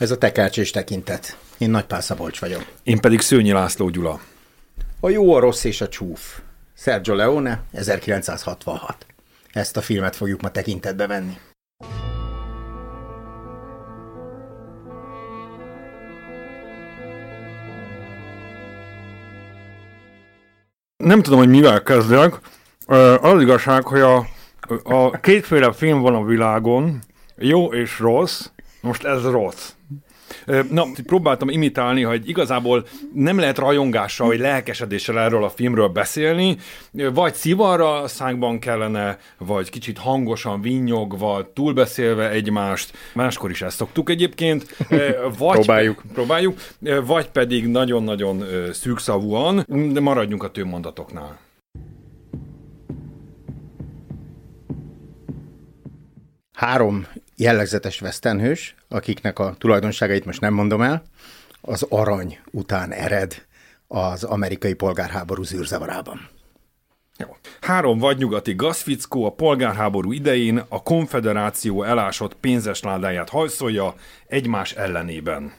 Ez 0.00 0.10
a 0.10 0.18
Tekercs 0.18 0.58
és 0.58 0.70
Tekintet. 0.70 1.38
Én 1.58 1.70
Nagypál 1.70 2.00
Szabolcs 2.00 2.40
vagyok. 2.40 2.66
Én 2.82 3.00
pedig 3.00 3.20
Szőnyi 3.20 3.52
László 3.52 3.88
Gyula. 3.88 4.20
A 5.00 5.08
jó, 5.08 5.34
a 5.34 5.38
rossz 5.38 5.64
és 5.64 5.80
a 5.80 5.88
csúf. 5.88 6.40
Sergio 6.76 7.14
Leone, 7.14 7.62
1966. 7.72 9.06
Ezt 9.52 9.76
a 9.76 9.80
filmet 9.80 10.16
fogjuk 10.16 10.40
ma 10.40 10.50
tekintetbe 10.50 11.06
venni. 11.06 11.38
Nem 20.96 21.22
tudom, 21.22 21.38
hogy 21.38 21.48
mivel 21.48 21.82
kezdek. 21.82 22.34
Az 23.20 23.40
igazság, 23.40 23.82
hogy 23.82 24.00
a, 24.00 24.26
a 24.82 25.10
kétféle 25.10 25.72
film 25.72 26.00
van 26.00 26.14
a 26.14 26.24
világon, 26.24 26.98
jó 27.36 27.72
és 27.72 27.98
rossz. 27.98 28.46
Most 28.80 29.04
ez 29.04 29.22
rossz. 29.22 29.72
Na, 30.70 30.86
próbáltam 31.06 31.48
imitálni, 31.48 32.02
hogy 32.02 32.28
igazából 32.28 32.86
nem 33.14 33.38
lehet 33.38 33.58
rajongással 33.58 34.26
vagy 34.26 34.38
lelkesedéssel 34.38 35.18
erről 35.18 35.44
a 35.44 35.50
filmről 35.50 35.88
beszélni, 35.88 36.56
vagy 36.92 37.34
szivarra 37.34 38.08
szánkban 38.08 38.58
kellene, 38.58 39.18
vagy 39.38 39.70
kicsit 39.70 39.98
hangosan 39.98 40.60
vinnyogva, 40.60 41.50
túlbeszélve 41.52 42.30
egymást, 42.30 42.96
máskor 43.14 43.50
is 43.50 43.62
ezt 43.62 43.76
szoktuk 43.76 44.10
egyébként. 44.10 44.76
Vagy, 45.38 45.54
próbáljuk. 45.54 46.02
Próbáljuk, 46.12 46.60
vagy 47.06 47.28
pedig 47.28 47.66
nagyon-nagyon 47.66 48.44
szűkszavúan, 48.72 49.66
de 49.92 50.00
maradjunk 50.00 50.42
a 50.42 50.50
tőmondatoknál. 50.50 51.38
Három 56.52 57.06
jellegzetes 57.36 58.00
vesztenhős, 58.00 58.74
akiknek 58.90 59.38
a 59.38 59.54
tulajdonságait 59.58 60.24
most 60.24 60.40
nem 60.40 60.54
mondom 60.54 60.82
el, 60.82 61.02
az 61.60 61.86
arany 61.88 62.38
után 62.50 62.92
ered 62.92 63.46
az 63.86 64.24
amerikai 64.24 64.74
polgárháború 64.74 65.42
zűrzavarában. 65.42 66.28
Jó. 67.16 67.36
Három 67.60 67.98
vadnyugati 67.98 68.54
gazfickó 68.54 69.24
a 69.24 69.32
polgárháború 69.32 70.12
idején 70.12 70.62
a 70.68 70.82
konfederáció 70.82 71.82
elásott 71.82 72.34
pénzesládáját 72.34 73.28
hajszolja 73.28 73.94
egymás 74.26 74.72
ellenében. 74.72 75.52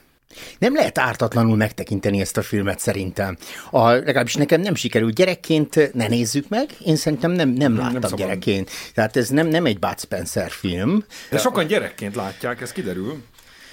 Nem 0.58 0.74
lehet 0.74 0.98
ártatlanul 0.98 1.56
megtekinteni 1.56 2.20
ezt 2.20 2.36
a 2.36 2.42
filmet 2.42 2.78
szerintem. 2.78 3.36
A, 3.70 3.90
legalábbis 3.90 4.34
nekem 4.34 4.60
nem 4.60 4.74
sikerült. 4.74 5.14
Gyerekként 5.14 5.94
ne 5.94 6.08
nézzük 6.08 6.48
meg, 6.48 6.70
én 6.84 6.96
szerintem 6.96 7.30
nem, 7.30 7.48
nem 7.48 7.76
láttam 7.76 8.00
nem 8.00 8.14
gyerekként. 8.14 8.70
Tehát 8.94 9.16
ez 9.16 9.28
nem, 9.28 9.46
nem 9.46 9.66
egy 9.66 9.78
Bud 9.78 10.00
Spencer 10.00 10.50
film. 10.50 11.04
De 11.30 11.38
sokan 11.38 11.66
gyerekként 11.66 12.14
látják, 12.14 12.60
ez 12.60 12.72
kiderül. 12.72 13.22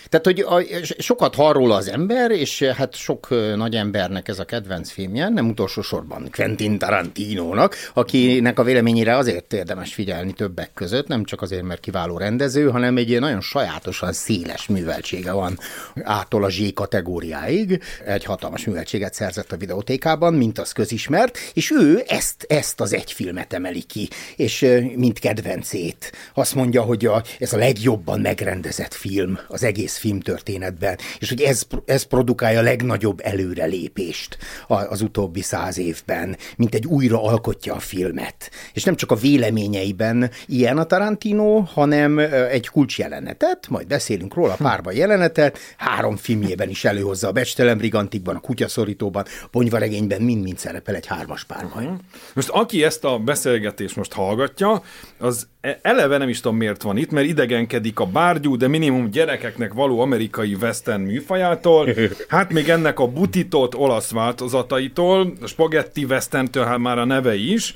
Tehát, 0.10 0.26
hogy 0.26 0.40
a, 0.40 0.62
sokat 0.98 1.36
hall 1.36 1.72
az 1.72 1.88
ember, 1.88 2.32
és 2.32 2.64
hát 2.64 2.96
sok 2.96 3.28
nagy 3.56 3.76
embernek 3.76 4.28
ez 4.28 4.40
a 4.40 4.46
kedvenc 4.46 4.92
filmje, 4.92 5.30
nem 5.30 5.50
utolsó 5.50 5.82
sorban 5.82 6.30
Quentin 6.32 6.78
Tarantinónak, 6.78 7.76
akinek 7.94 8.60
a 8.60 8.64
véleményére 8.64 9.18
azért 9.18 9.54
érdemes 9.54 9.94
figyelni 9.94 10.34
többek 10.34 10.72
között, 10.74 11.08
nem 11.08 11.24
csak 11.24 11.42
azért, 11.42 11.64
mert 11.64 11.80
kiváló 11.80 12.18
rendező, 12.18 12.70
hanem 12.70 12.98
egy 12.98 13.20
nagyon 13.20 13.42
sajátosan 13.42 14.14
széles 14.14 14.68
műveltsége 14.68 15.32
van 15.32 15.60
ától 16.04 16.44
a 16.44 16.50
Z 16.50 16.74
kategóriáig. 16.74 17.84
Egy 18.06 18.24
hatalmas 18.24 18.66
műveltséget 18.66 19.14
szerzett 19.14 19.52
a 19.52 19.58
videótékában, 19.58 20.34
mint 20.34 20.60
az 20.60 20.72
közismert, 20.72 21.38
és 21.54 21.72
ő 21.72 22.04
ezt, 22.08 22.46
ezt 22.48 22.82
az 22.82 22.94
egy 22.94 23.12
filmet 23.12 23.54
emeli 23.54 23.84
ki, 23.84 24.10
és 24.36 24.66
mint 24.96 25.20
kedvencét. 25.20 26.12
Azt 26.34 26.56
mondja, 26.56 26.82
hogy 26.82 27.06
a, 27.06 27.24
ez 27.40 27.54
a 27.54 27.58
legjobban 27.58 28.20
megrendezett 28.20 28.94
film 28.94 29.40
az 29.48 29.64
egész 29.64 29.98
filmtörténetben, 30.00 30.98
és 31.20 31.30
hogy 31.30 31.42
ez, 31.42 31.64
ez 31.86 32.04
produkálja 32.04 32.60
a 32.60 32.64
legnagyobb 32.64 33.20
előrelépést 33.24 34.38
az 34.68 35.02
utóbbi 35.02 35.42
száz 35.42 35.78
évben, 35.78 36.38
mint 36.58 36.76
egy 36.76 36.86
újra 36.86 37.24
alkotja 37.24 37.74
a 37.74 37.80
filmet. 37.80 38.52
És 38.74 38.84
nem 38.84 38.96
csak 38.96 39.12
a 39.12 39.16
véleményeiben 39.16 40.32
ilyen 40.46 40.78
a 40.78 40.84
Tarantino, 40.84 41.60
hanem 41.60 42.18
egy 42.50 42.68
kulcsjelenetet, 42.68 43.68
majd 43.70 43.88
beszélünk 43.88 44.34
róla, 44.34 44.56
párba 44.56 44.92
jelenetet, 44.92 45.58
három 45.78 46.16
filmjében 46.16 46.70
is 46.70 46.86
előhozza 46.86 47.28
a 47.28 47.32
Becstelen 47.32 47.78
Brigantikban, 47.78 48.36
a 48.36 48.40
Kutyaszorítóban, 48.40 49.26
a 49.44 49.48
Ponyvaregényben 49.48 50.22
mind-mind 50.22 50.58
szerepel 50.58 50.96
egy 50.96 51.06
hármas 51.06 51.44
pár 51.44 51.68
Uh-huh. 51.76 51.98
Most 52.34 52.50
aki 52.50 52.84
ezt 52.84 53.04
a 53.04 53.18
beszélgetést 53.18 53.96
most 53.96 54.14
hallgatja, 54.14 54.84
az 55.18 55.48
e- 55.62 55.80
eleve 55.82 56.18
nem 56.18 56.30
is 56.30 56.40
tudom 56.40 56.58
miért 56.58 56.82
van 56.82 56.98
itt, 56.98 57.12
mert 57.12 57.28
idegenkedik 57.28 58.00
a 58.00 58.06
bárgyú, 58.06 58.58
de 58.58 58.68
minimum 58.68 59.10
gyerekeknek 59.10 59.74
való 59.74 59.89
való 59.90 60.02
amerikai 60.02 60.58
western 60.62 61.02
műfajától, 61.02 61.90
hát 62.28 62.52
még 62.54 62.70
ennek 62.70 63.00
a 63.00 63.08
butitott 63.08 63.76
olasz 63.76 64.12
változataitól, 64.12 65.34
a 65.42 65.48
spagetti 65.48 66.04
westerntől 66.04 66.66
hát 66.66 66.78
már 66.78 66.98
a 66.98 67.06
neve 67.06 67.36
is, 67.36 67.76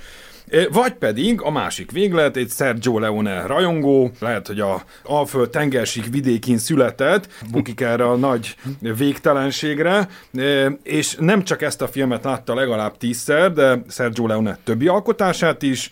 vagy 0.72 0.94
pedig 0.94 1.41
a 1.41 1.51
másik 1.51 1.91
véglet, 1.91 2.38
egy 2.38 2.50
Sergio 2.50 3.00
Leone 3.00 3.46
rajongó, 3.46 4.12
lehet, 4.19 4.47
hogy 4.47 4.59
a 4.59 4.84
Alföld 5.03 5.50
tengersik 5.50 6.06
vidékén 6.06 6.57
született, 6.57 7.28
bukik 7.51 7.81
erre 7.81 8.07
a 8.07 8.16
nagy 8.16 8.56
végtelenségre, 8.80 10.07
és 10.84 11.16
nem 11.19 11.44
csak 11.44 11.62
ezt 11.62 11.81
a 11.81 11.88
filmet 11.88 12.24
látta 12.24 12.53
legalább 12.53 12.97
tízszer, 12.97 13.53
de 13.53 13.84
Sergio 13.90 14.28
Leone 14.28 14.57
többi 14.63 14.88
alkotását 14.88 15.62
is, 15.62 15.91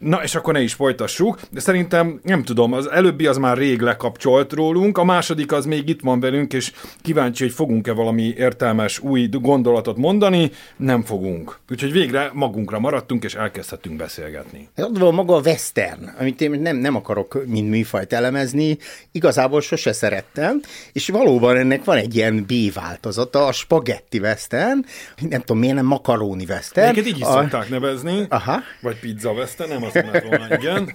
Na, 0.00 0.22
és 0.22 0.34
akkor 0.34 0.52
ne 0.52 0.60
is 0.60 0.74
folytassuk, 0.74 1.38
de 1.50 1.60
szerintem, 1.60 2.20
nem 2.22 2.42
tudom, 2.42 2.72
az 2.72 2.90
előbbi 2.90 3.26
az 3.26 3.36
már 3.36 3.56
rég 3.56 3.80
lekapcsolt 3.80 4.52
rólunk, 4.52 4.98
a 4.98 5.04
második 5.04 5.52
az 5.52 5.64
még 5.64 5.88
itt 5.88 6.00
van 6.00 6.20
velünk, 6.20 6.52
és 6.52 6.72
kíváncsi, 7.02 7.44
hogy 7.44 7.52
fogunk-e 7.52 7.92
valami 7.92 8.34
értelmes 8.36 8.98
új 8.98 9.28
gondolatot 9.30 9.96
mondani, 9.96 10.50
nem 10.76 11.02
fogunk. 11.02 11.58
Úgyhogy 11.70 11.92
végre 11.92 12.30
magunkra 12.32 12.78
maradtunk, 12.78 13.24
és 13.24 13.34
elkezdhetünk 13.34 13.96
beszélgetni. 13.96 14.68
Ott 14.76 14.98
van 14.98 15.14
maga 15.14 15.34
a 15.34 15.40
western, 15.40 16.10
amit 16.18 16.40
én 16.40 16.50
nem, 16.50 16.76
nem 16.76 16.96
akarok 16.96 17.46
mind 17.46 17.68
műfajt 17.68 18.12
elemezni, 18.12 18.78
igazából 19.12 19.60
sose 19.60 19.92
szerettem, 19.92 20.60
és 20.92 21.08
valóban 21.08 21.56
ennek 21.56 21.84
van 21.84 21.96
egy 21.96 22.14
ilyen 22.14 22.44
B 22.46 22.72
változata, 22.74 23.46
a 23.46 23.52
spagetti 23.52 24.18
western, 24.18 24.84
nem 25.28 25.40
tudom 25.40 25.58
miért 25.58 25.74
nem 25.74 25.86
makaróni 25.86 26.44
western. 26.48 26.86
Neked 26.86 27.06
így 27.06 27.18
is 27.18 27.24
a... 27.24 27.32
szokták 27.32 27.68
nevezni, 27.68 28.26
Aha. 28.28 28.60
vagy 28.80 28.98
pizza 28.98 29.30
western, 29.30 29.70
nem 29.70 29.88
azt 29.94 30.22
volna, 30.28 30.54
igen. 30.54 30.92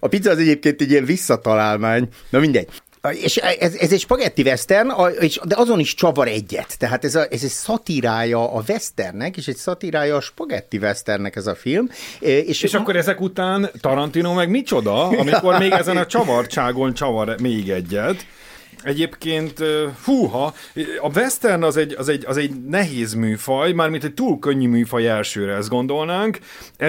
A 0.00 0.08
pizza 0.08 0.30
az 0.30 0.38
egyébként 0.38 0.80
egy 0.80 0.90
ilyen 0.90 1.04
visszatalálmány. 1.04 2.08
Na 2.30 2.38
mindegy. 2.38 2.68
És 3.12 3.36
ez, 3.36 3.74
ez 3.74 3.92
egy 3.92 4.00
spagetti 4.00 4.42
western, 4.42 4.88
de 5.44 5.56
azon 5.56 5.78
is 5.78 5.94
csavar 5.94 6.28
egyet. 6.28 6.78
Tehát 6.78 7.04
ez, 7.04 7.14
a, 7.14 7.26
ez 7.30 7.42
egy 7.42 7.50
szatírája 7.50 8.52
a 8.52 8.62
westernnek, 8.68 9.36
és 9.36 9.48
egy 9.48 9.56
szatírája 9.56 10.16
a 10.16 10.20
spagetti 10.20 10.76
westernnek 10.76 11.36
ez 11.36 11.46
a 11.46 11.54
film. 11.54 11.88
És, 12.20 12.62
és 12.62 12.74
akkor 12.74 12.96
ezek 12.96 13.20
után 13.20 13.70
Tarantino 13.80 14.34
meg 14.34 14.48
micsoda, 14.48 15.08
amikor 15.08 15.58
még 15.58 15.72
ezen 15.72 15.96
a 15.96 16.06
csavarcságon 16.06 16.94
csavar 16.94 17.40
még 17.40 17.70
egyet. 17.70 18.26
Egyébként, 18.84 19.62
húha, 20.04 20.54
a 21.00 21.08
western 21.14 21.62
az 21.62 21.76
egy, 21.76 21.94
az 21.98 22.08
egy, 22.08 22.24
az 22.26 22.36
egy 22.36 22.64
nehéz 22.64 23.14
műfaj, 23.14 23.72
mármint 23.72 24.04
egy 24.04 24.14
túl 24.14 24.38
könnyű 24.38 24.68
műfaj 24.68 25.08
elsőre, 25.08 25.54
ezt 25.54 25.68
gondolnánk. 25.68 26.38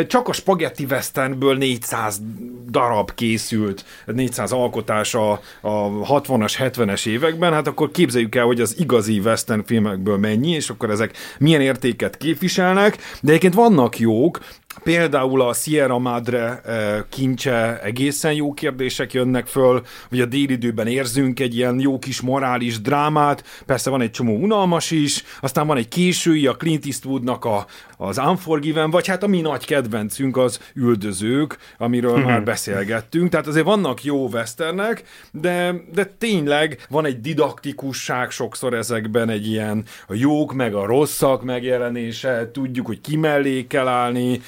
Csak 0.07 0.27
a 0.27 0.33
spagetti 0.33 0.85
westernből 0.89 1.57
400 1.57 2.21
darab 2.69 3.13
készült, 3.13 3.85
400 4.05 4.51
alkotás 4.51 5.15
a, 5.15 5.31
a 5.61 5.89
60-as, 6.21 6.53
70-es 6.59 7.07
években, 7.07 7.53
hát 7.53 7.67
akkor 7.67 7.91
képzeljük 7.91 8.35
el, 8.35 8.45
hogy 8.45 8.61
az 8.61 8.79
igazi 8.79 9.19
western 9.19 9.63
filmekből 9.65 10.17
mennyi, 10.17 10.51
és 10.51 10.69
akkor 10.69 10.89
ezek 10.89 11.17
milyen 11.39 11.61
értéket 11.61 12.17
képviselnek, 12.17 12.97
de 13.21 13.29
egyébként 13.29 13.53
vannak 13.53 13.99
jók, 13.99 14.39
Például 14.83 15.41
a 15.41 15.53
Sierra 15.53 15.97
Madre 15.97 16.61
kincse 17.09 17.81
egészen 17.81 18.33
jó 18.33 18.53
kérdések 18.53 19.13
jönnek 19.13 19.47
föl, 19.47 19.85
hogy 20.09 20.21
a 20.21 20.25
délidőben 20.25 20.87
érzünk 20.87 21.39
egy 21.39 21.55
ilyen 21.55 21.79
jó 21.79 21.99
kis 21.99 22.21
morális 22.21 22.81
drámát, 22.81 23.43
persze 23.65 23.89
van 23.89 24.01
egy 24.01 24.11
csomó 24.11 24.35
unalmas 24.35 24.91
is, 24.91 25.23
aztán 25.41 25.67
van 25.67 25.77
egy 25.77 25.87
késői, 25.87 26.47
a 26.47 26.55
Clint 26.55 26.85
Eastwoodnak 26.85 27.45
a, 27.45 27.65
az 27.97 28.17
Unforgiven, 28.17 28.89
vagy 28.89 29.07
hát 29.07 29.23
a 29.23 29.27
mi 29.27 29.41
nagy 29.41 29.65
kedvencünk 29.65 30.37
az 30.37 30.59
Üldözők, 30.73 31.57
amiről 31.77 32.17
már 32.17 32.43
beszélgettünk, 32.43 33.29
tehát 33.29 33.47
azért 33.47 33.65
vannak 33.65 34.03
jó 34.03 34.27
westernek, 34.27 35.03
de, 35.31 35.75
de 35.93 36.05
tényleg 36.05 36.85
van 36.89 37.05
egy 37.05 37.21
didaktikusság 37.21 38.31
sokszor 38.31 38.73
ezekben, 38.73 39.29
egy 39.29 39.47
ilyen 39.47 39.83
a 40.07 40.13
jók 40.13 40.53
meg 40.53 40.73
a 40.73 40.85
rosszak 40.85 41.43
megjelenése, 41.43 42.49
tudjuk, 42.51 42.85
hogy 42.85 43.01
ki 43.01 43.15
mellé 43.15 43.67
kell 43.67 43.87
állni, 43.87 44.41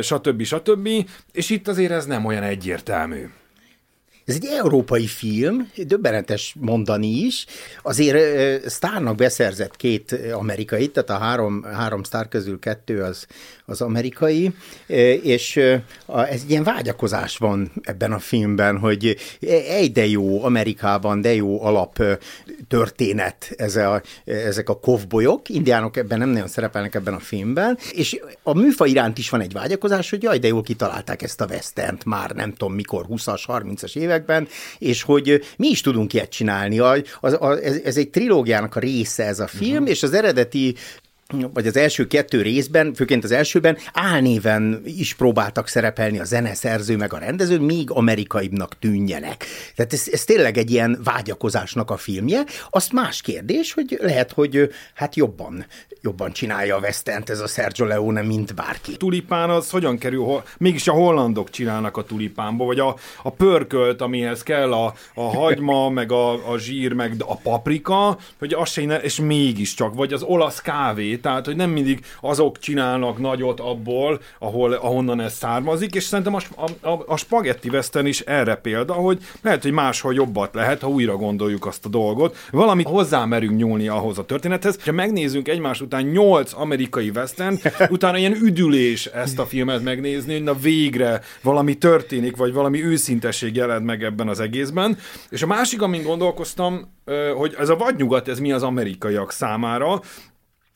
stb. 0.00 0.42
stb. 0.42 0.88
És 1.32 1.50
itt 1.50 1.68
azért 1.68 1.92
ez 1.92 2.06
nem 2.06 2.24
olyan 2.24 2.42
egyértelmű. 2.42 3.28
Ez 4.24 4.34
egy 4.34 4.44
európai 4.44 5.06
film, 5.06 5.70
döbbenetes 5.76 6.54
mondani 6.60 7.06
is. 7.06 7.46
Azért 7.82 8.68
sztárnak 8.68 9.16
beszerzett 9.16 9.76
két 9.76 10.18
amerikai, 10.32 10.88
tehát 10.88 11.10
a 11.10 11.24
három, 11.24 11.62
három 11.62 12.02
sztár 12.02 12.28
közül 12.28 12.58
kettő 12.58 13.02
az, 13.02 13.26
az 13.66 13.80
amerikai, 13.80 14.54
és 15.22 15.56
ez 16.06 16.40
egy 16.42 16.50
ilyen 16.50 16.64
vágyakozás 16.64 17.36
van 17.36 17.72
ebben 17.82 18.12
a 18.12 18.18
filmben, 18.18 18.78
hogy 18.78 19.16
egy 19.68 19.92
de 19.92 20.06
jó 20.06 20.44
Amerikában, 20.44 21.20
de 21.20 21.34
jó 21.34 21.62
alap 21.64 22.02
történet 22.68 23.54
ez 23.56 23.76
a, 23.76 24.02
ezek 24.24 24.68
a 24.68 24.78
kovbolyok, 24.78 25.48
indiánok 25.48 25.96
ebben 25.96 26.18
nem 26.18 26.28
nagyon 26.28 26.48
szerepelnek 26.48 26.94
ebben 26.94 27.14
a 27.14 27.18
filmben, 27.18 27.78
és 27.92 28.20
a 28.42 28.54
műfa 28.54 28.86
iránt 28.86 29.18
is 29.18 29.30
van 29.30 29.40
egy 29.40 29.52
vágyakozás, 29.52 30.10
hogy 30.10 30.22
jaj, 30.22 30.38
de 30.38 30.48
jól 30.48 30.62
kitalálták 30.62 31.22
ezt 31.22 31.40
a 31.40 31.46
westent 31.46 32.04
már 32.04 32.30
nem 32.30 32.52
tudom 32.52 32.74
mikor, 32.74 33.06
20-as, 33.08 33.42
30-as 33.46 33.96
évek 33.96 34.13
években, 34.14 34.48
és 34.78 35.02
hogy 35.02 35.44
mi 35.56 35.68
is 35.68 35.80
tudunk 35.80 36.12
ilyet 36.12 36.30
csinálni. 36.30 36.78
A, 36.78 36.96
az, 37.20 37.32
a, 37.32 37.58
ez, 37.62 37.80
ez 37.84 37.96
egy 37.96 38.10
trilógiának 38.10 38.76
a 38.76 38.80
része 38.80 39.24
ez 39.26 39.40
a 39.40 39.46
film, 39.46 39.72
uh-huh. 39.72 39.90
és 39.90 40.02
az 40.02 40.12
eredeti 40.12 40.74
vagy 41.52 41.66
az 41.66 41.76
első 41.76 42.06
kettő 42.06 42.42
részben, 42.42 42.94
főként 42.94 43.24
az 43.24 43.30
elsőben 43.30 43.76
álnéven 43.92 44.82
is 44.84 45.14
próbáltak 45.14 45.68
szerepelni 45.68 46.18
a 46.18 46.24
zeneszerző 46.24 46.96
meg 46.96 47.12
a 47.12 47.18
rendező, 47.18 47.58
míg 47.58 47.90
amerikaibbnak 47.90 48.78
tűnjenek. 48.78 49.46
Tehát 49.76 49.92
ez, 49.92 50.08
ez 50.12 50.24
tényleg 50.24 50.58
egy 50.58 50.70
ilyen 50.70 51.00
vágyakozásnak 51.04 51.90
a 51.90 51.96
filmje. 51.96 52.44
Azt 52.70 52.92
más 52.92 53.20
kérdés, 53.20 53.72
hogy 53.72 53.98
lehet, 54.00 54.32
hogy 54.32 54.70
hát 54.94 55.16
jobban, 55.16 55.66
jobban 56.00 56.32
csinálja 56.32 56.76
a 56.76 56.78
Westent 56.80 57.30
ez 57.30 57.40
a 57.40 57.46
Sergio 57.46 57.86
Leone, 57.86 58.22
mint 58.22 58.54
bárki. 58.54 58.96
Tulipán 58.96 59.50
az 59.50 59.70
hogyan 59.70 59.98
kerül, 59.98 60.42
mégis 60.58 60.88
a 60.88 60.92
hollandok 60.92 61.50
csinálnak 61.50 61.96
a 61.96 62.04
tulipánba, 62.04 62.64
vagy 62.64 62.78
a, 62.78 62.96
a 63.22 63.30
pörkölt, 63.30 64.00
amihez 64.00 64.42
kell 64.42 64.72
a, 64.72 64.94
a 65.14 65.22
hagyma, 65.22 65.88
meg 65.98 66.12
a, 66.12 66.52
a 66.52 66.58
zsír, 66.58 66.92
meg 66.92 67.14
a 67.18 67.36
paprika, 67.36 68.18
hogy 68.38 68.52
az 68.52 68.70
se, 68.70 68.82
és 68.82 69.20
mégiscsak, 69.20 69.94
vagy 69.94 70.12
az 70.12 70.22
olasz 70.22 70.60
kávé, 70.60 71.16
tehát 71.24 71.46
hogy 71.46 71.56
nem 71.56 71.70
mindig 71.70 72.04
azok 72.20 72.58
csinálnak 72.58 73.18
nagyot 73.18 73.60
abból, 73.60 74.20
ahol, 74.38 74.72
ahonnan 74.72 75.20
ez 75.20 75.34
származik, 75.34 75.94
és 75.94 76.02
szerintem 76.02 76.34
a, 76.34 76.40
a, 76.88 77.04
a 77.06 77.16
spagetti 77.16 77.68
western 77.68 78.06
is 78.06 78.20
erre 78.20 78.54
példa, 78.54 78.92
hogy 78.92 79.18
lehet, 79.42 79.62
hogy 79.62 79.72
máshol 79.72 80.14
jobbat 80.14 80.54
lehet, 80.54 80.80
ha 80.80 80.88
újra 80.88 81.16
gondoljuk 81.16 81.66
azt 81.66 81.84
a 81.84 81.88
dolgot, 81.88 82.36
valamit 82.50 82.86
hozzá 82.86 83.24
merünk 83.24 83.56
nyúlni 83.56 83.88
ahhoz 83.88 84.18
a 84.18 84.24
történethez. 84.24 84.84
Ha 84.84 84.92
megnézzünk 84.92 85.48
egymás 85.48 85.80
után 85.80 86.02
nyolc 86.02 86.52
amerikai 86.52 87.10
western, 87.14 87.58
utána 87.96 88.18
ilyen 88.18 88.36
üdülés 88.42 89.06
ezt 89.06 89.38
a 89.38 89.46
filmet 89.46 89.82
megnézni, 89.82 90.32
hogy 90.32 90.42
na 90.42 90.54
végre 90.54 91.20
valami 91.42 91.74
történik, 91.74 92.36
vagy 92.36 92.52
valami 92.52 92.84
őszintesség 92.84 93.56
jelent 93.56 93.84
meg 93.84 94.02
ebben 94.02 94.28
az 94.28 94.40
egészben. 94.40 94.98
És 95.30 95.42
a 95.42 95.46
másik, 95.46 95.82
amin 95.82 96.02
gondolkoztam, 96.02 96.92
hogy 97.36 97.54
ez 97.58 97.68
a 97.68 97.76
vadnyugat, 97.76 98.28
ez 98.28 98.38
mi 98.38 98.52
az 98.52 98.62
amerikaiak 98.62 99.32
számára, 99.32 100.00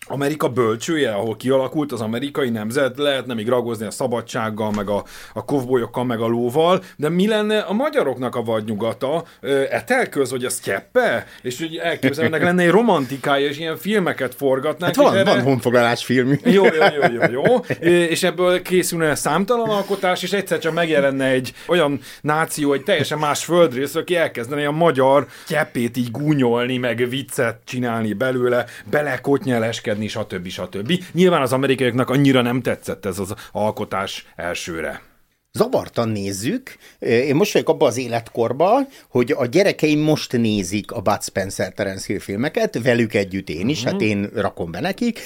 Amerika 0.06 0.48
bölcsője, 0.48 1.12
ahol 1.12 1.36
kialakult 1.36 1.92
az 1.92 2.00
amerikai 2.00 2.50
nemzet, 2.50 2.98
lehetne 2.98 3.34
még 3.34 3.48
ragozni 3.48 3.86
a 3.86 3.90
szabadsággal, 3.90 4.70
meg 4.70 4.88
a, 4.88 5.04
a 5.34 5.44
kovbolyokkal, 5.44 6.04
meg 6.04 6.20
a 6.20 6.26
lóval, 6.26 6.82
de 6.96 7.08
mi 7.08 7.26
lenne 7.26 7.58
a 7.58 7.72
magyaroknak 7.72 8.36
a 8.36 8.42
vadnyugata? 8.42 9.24
Etelköz, 9.70 10.30
hogy 10.30 10.44
a 10.44 10.50
sztyeppe? 10.50 11.26
És 11.42 11.58
hogy 11.58 11.76
elképzelnek 11.76 12.42
lenne 12.42 12.62
egy 12.62 12.70
romantikája, 12.70 13.48
és 13.48 13.58
ilyen 13.58 13.76
filmeket 13.76 14.34
forgatnánk. 14.34 14.94
Hát 14.94 15.04
van, 15.04 15.16
erre... 15.16 15.30
van 15.30 15.42
honfoglalás 15.42 16.04
film. 16.04 16.38
Jó, 16.44 16.64
jó, 16.64 16.70
jó, 16.72 17.12
jó, 17.12 17.42
jó. 17.42 17.56
És 17.88 18.22
ebből 18.22 18.62
készülne 18.62 19.14
számtalan 19.14 19.68
alkotás, 19.68 20.22
és 20.22 20.32
egyszer 20.32 20.58
csak 20.58 20.72
megjelenne 20.72 21.26
egy 21.26 21.52
olyan 21.66 22.00
náció, 22.20 22.72
egy 22.72 22.82
teljesen 22.82 23.18
más 23.18 23.44
földrész, 23.44 23.94
aki 23.94 24.16
elkezdene 24.16 24.66
a 24.66 24.72
magyar 24.72 25.26
kyeppét 25.46 25.96
így 25.96 26.10
gúnyolni, 26.10 26.76
meg 26.76 27.08
viccet 27.08 27.60
csinálni 27.64 28.12
belőle, 28.12 28.64
belekotnyeleskedni 28.90 29.87
stb. 30.08 30.48
stb. 30.48 30.92
Nyilván 31.12 31.42
az 31.42 31.52
amerikaiaknak 31.52 32.10
annyira 32.10 32.42
nem 32.42 32.62
tetszett 32.62 33.06
ez 33.06 33.18
az 33.18 33.34
alkotás 33.52 34.26
elsőre 34.36 35.07
zavartan 35.52 36.08
nézzük. 36.08 36.76
Én 36.98 37.34
most 37.34 37.52
vagyok 37.52 37.68
abban 37.68 37.88
az 37.88 37.96
életkorban, 37.96 38.88
hogy 39.08 39.34
a 39.36 39.46
gyerekeim 39.46 40.00
most 40.00 40.32
nézik 40.32 40.92
a 40.92 41.00
Bud 41.00 41.22
Spencer 41.22 41.72
Terence 41.72 42.04
Hill 42.06 42.18
filmeket, 42.18 42.82
velük 42.82 43.14
együtt 43.14 43.48
én 43.48 43.68
is, 43.68 43.78
uh-huh. 43.78 43.92
hát 43.92 44.02
én 44.02 44.30
rakom 44.34 44.70
be 44.70 44.80
nekik, 44.80 45.20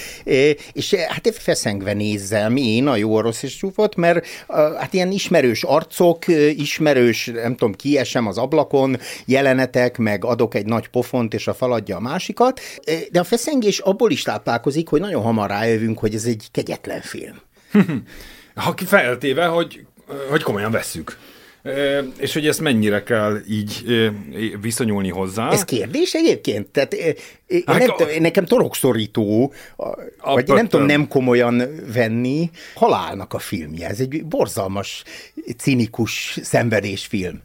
és 0.73 0.93
hát 0.93 1.35
feszengve 1.35 1.93
nézzem 1.93 2.55
én 2.55 2.87
a 2.87 2.95
jó, 2.95 3.19
rossz 3.19 3.43
és 3.43 3.55
csúfot, 3.55 3.95
mert 3.95 4.25
hát 4.47 4.93
ilyen 4.93 5.11
ismerős 5.11 5.63
arcok, 5.63 6.27
ismerős, 6.55 7.25
nem 7.25 7.55
tudom, 7.55 7.73
kiesem 7.73 8.27
az 8.27 8.37
ablakon, 8.37 8.97
jelenetek, 9.25 9.97
meg 9.97 10.25
adok 10.25 10.55
egy 10.55 10.65
nagy 10.65 10.87
pofont, 10.87 11.33
és 11.33 11.47
a 11.47 11.53
faladja 11.53 11.95
a 11.95 11.99
másikat, 11.99 12.59
de 13.11 13.19
a 13.19 13.23
feszengés 13.23 13.79
abból 13.79 14.11
is 14.11 14.21
táplálkozik, 14.21 14.89
hogy 14.89 14.99
nagyon 14.99 15.21
hamar 15.21 15.49
rájövünk, 15.49 15.99
hogy 15.99 16.15
ez 16.15 16.25
egy 16.25 16.47
kegyetlen 16.51 17.01
film. 17.01 17.41
ha 18.55 18.73
feltéve, 18.85 19.45
hogy 19.45 19.85
hogy 20.29 20.41
komolyan 20.41 20.71
vesszük. 20.71 21.17
És 22.17 22.33
hogy 22.33 22.47
ezt 22.47 22.61
mennyire 22.61 23.03
kell 23.03 23.37
így 23.49 23.83
viszonyulni 24.61 25.09
hozzá? 25.09 25.51
Ez 25.51 25.65
kérdés 25.65 26.13
egyébként? 26.13 26.67
Tehát 26.67 26.95
hát 27.65 27.79
nem, 27.79 27.89
a, 27.89 28.19
nekem 28.19 28.45
torokszorító, 28.45 29.53
vagy 30.23 30.47
nem 30.47 30.67
tudom 30.67 30.85
nem 30.85 31.07
komolyan 31.07 31.63
venni, 31.93 32.49
halálnak 32.75 33.33
a 33.33 33.39
filmje. 33.39 33.87
Ez 33.87 33.99
egy 33.99 34.25
borzalmas, 34.25 35.03
cinikus 35.57 36.39
szenvedésfilm. 36.41 37.41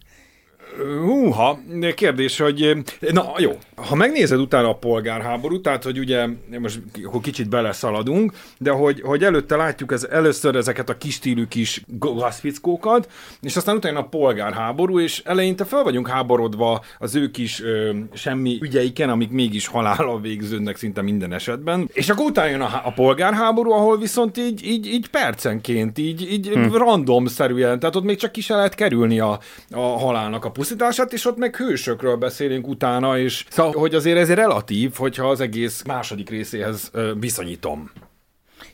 Húha, 1.05 1.59
kérdés, 1.95 2.39
hogy 2.39 2.77
na 3.13 3.33
jó, 3.37 3.59
ha 3.77 3.95
megnézed 3.95 4.39
utána 4.41 4.69
a 4.69 4.75
polgárháborút, 4.75 5.63
tehát 5.63 5.85
hogy 5.85 5.99
ugye 5.99 6.27
most 6.61 6.81
akkor 7.05 7.21
kicsit 7.21 7.49
beleszaladunk, 7.49 8.33
de 8.59 8.71
hogy, 8.71 9.01
hogy 9.01 9.25
előtte 9.25 9.57
látjuk 9.57 9.93
ez, 9.93 10.05
először 10.05 10.57
ezeket 10.57 10.89
a 10.89 10.97
kis 10.97 11.15
stílű 11.15 11.47
kis 11.47 11.83
gazfickókat, 11.87 13.11
és 13.41 13.57
aztán 13.57 13.77
utána 13.77 13.99
a 13.99 14.05
polgárháború, 14.05 15.01
és 15.01 15.23
eleinte 15.25 15.65
fel 15.65 15.83
vagyunk 15.83 16.09
háborodva 16.09 16.85
az 16.99 17.15
ő 17.15 17.31
kis 17.31 17.63
ö, 17.63 17.95
semmi 18.13 18.59
ügyeiken, 18.61 19.11
amik 19.11 19.31
mégis 19.31 19.67
halállal 19.67 20.21
végződnek 20.21 20.77
szinte 20.77 21.03
minden 21.03 21.33
esetben. 21.33 21.91
És 21.93 22.09
akkor 22.09 22.25
utána 22.25 22.51
jön 22.51 22.61
a, 22.61 22.81
a 22.85 22.93
polgárháború, 22.93 23.71
ahol 23.71 23.99
viszont 23.99 24.37
így, 24.37 24.65
így, 24.65 24.87
így 24.87 25.09
percenként, 25.09 25.99
így, 25.99 26.33
így 26.33 26.49
hm. 26.49 26.75
randomszerűen, 26.75 27.79
tehát 27.79 27.97
ott 27.97 28.05
még 28.05 28.17
csak 28.17 28.33
ki 28.33 28.41
se 28.41 28.55
lehet 28.55 28.75
kerülni 28.75 29.21
a, 29.21 29.39
a 29.71 29.81
halálnak 29.81 30.45
a 30.45 30.51
pusztítását, 30.59 31.13
és 31.13 31.25
ott 31.25 31.37
meg 31.37 31.57
hősökről 31.57 32.17
beszélünk 32.17 32.67
utána, 32.67 33.19
és 33.19 33.45
szóval, 33.51 33.73
hogy 33.73 33.95
azért 33.95 34.19
ez 34.19 34.33
relatív, 34.33 34.95
hogyha 34.97 35.31
az 35.31 35.41
egész 35.41 35.83
második 35.87 36.31
részéhez 36.31 36.91
viszonyítom. 37.21 37.91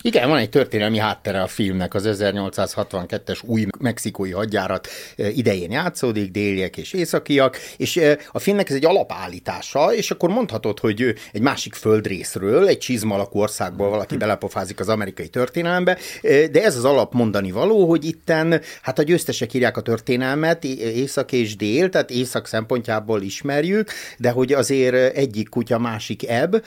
Igen, 0.07 0.29
van 0.29 0.39
egy 0.39 0.49
történelmi 0.49 0.99
háttere 0.99 1.43
a 1.43 1.47
filmnek, 1.47 1.95
az 1.95 2.09
1862-es 2.21 3.45
új 3.45 3.67
mexikói 3.79 4.31
hadjárat 4.31 4.89
eh, 5.17 5.37
idején 5.37 5.71
játszódik, 5.71 6.31
déliek 6.31 6.77
és 6.77 6.93
északiak, 6.93 7.57
és 7.77 7.97
eh, 7.97 8.17
a 8.33 8.39
filmnek 8.39 8.69
ez 8.69 8.77
egy 8.77 8.85
alapállítása, 8.85 9.95
és 9.95 10.11
akkor 10.11 10.29
mondhatod, 10.29 10.79
hogy 10.79 11.03
eh, 11.03 11.13
egy 11.33 11.41
másik 11.41 11.75
földrészről, 11.75 12.69
egy 12.69 12.79
csizmalakú 12.79 13.39
országból 13.39 13.89
valaki 13.89 14.17
belepofázik 14.17 14.81
az 14.81 14.89
amerikai 14.89 15.29
történelembe, 15.29 15.99
de 16.23 16.65
ez 16.65 16.77
az 16.77 16.85
alap 16.85 17.13
mondani 17.13 17.51
való, 17.51 17.89
hogy 17.89 18.05
itten, 18.05 18.61
hát 18.83 18.99
a 18.99 19.03
győztesek 19.03 19.55
írják 19.55 19.77
a 19.77 19.81
történelmet, 19.81 20.65
észak 20.65 21.33
és 21.33 21.57
dél, 21.57 21.89
tehát 21.89 22.11
észak 22.11 22.47
szempontjából 22.47 23.23
ismerjük, 23.23 23.91
de 24.19 24.31
hogy 24.31 24.53
azért 24.53 25.17
egyik 25.17 25.49
kutya, 25.49 25.79
másik 25.79 26.29
ebb 26.29 26.65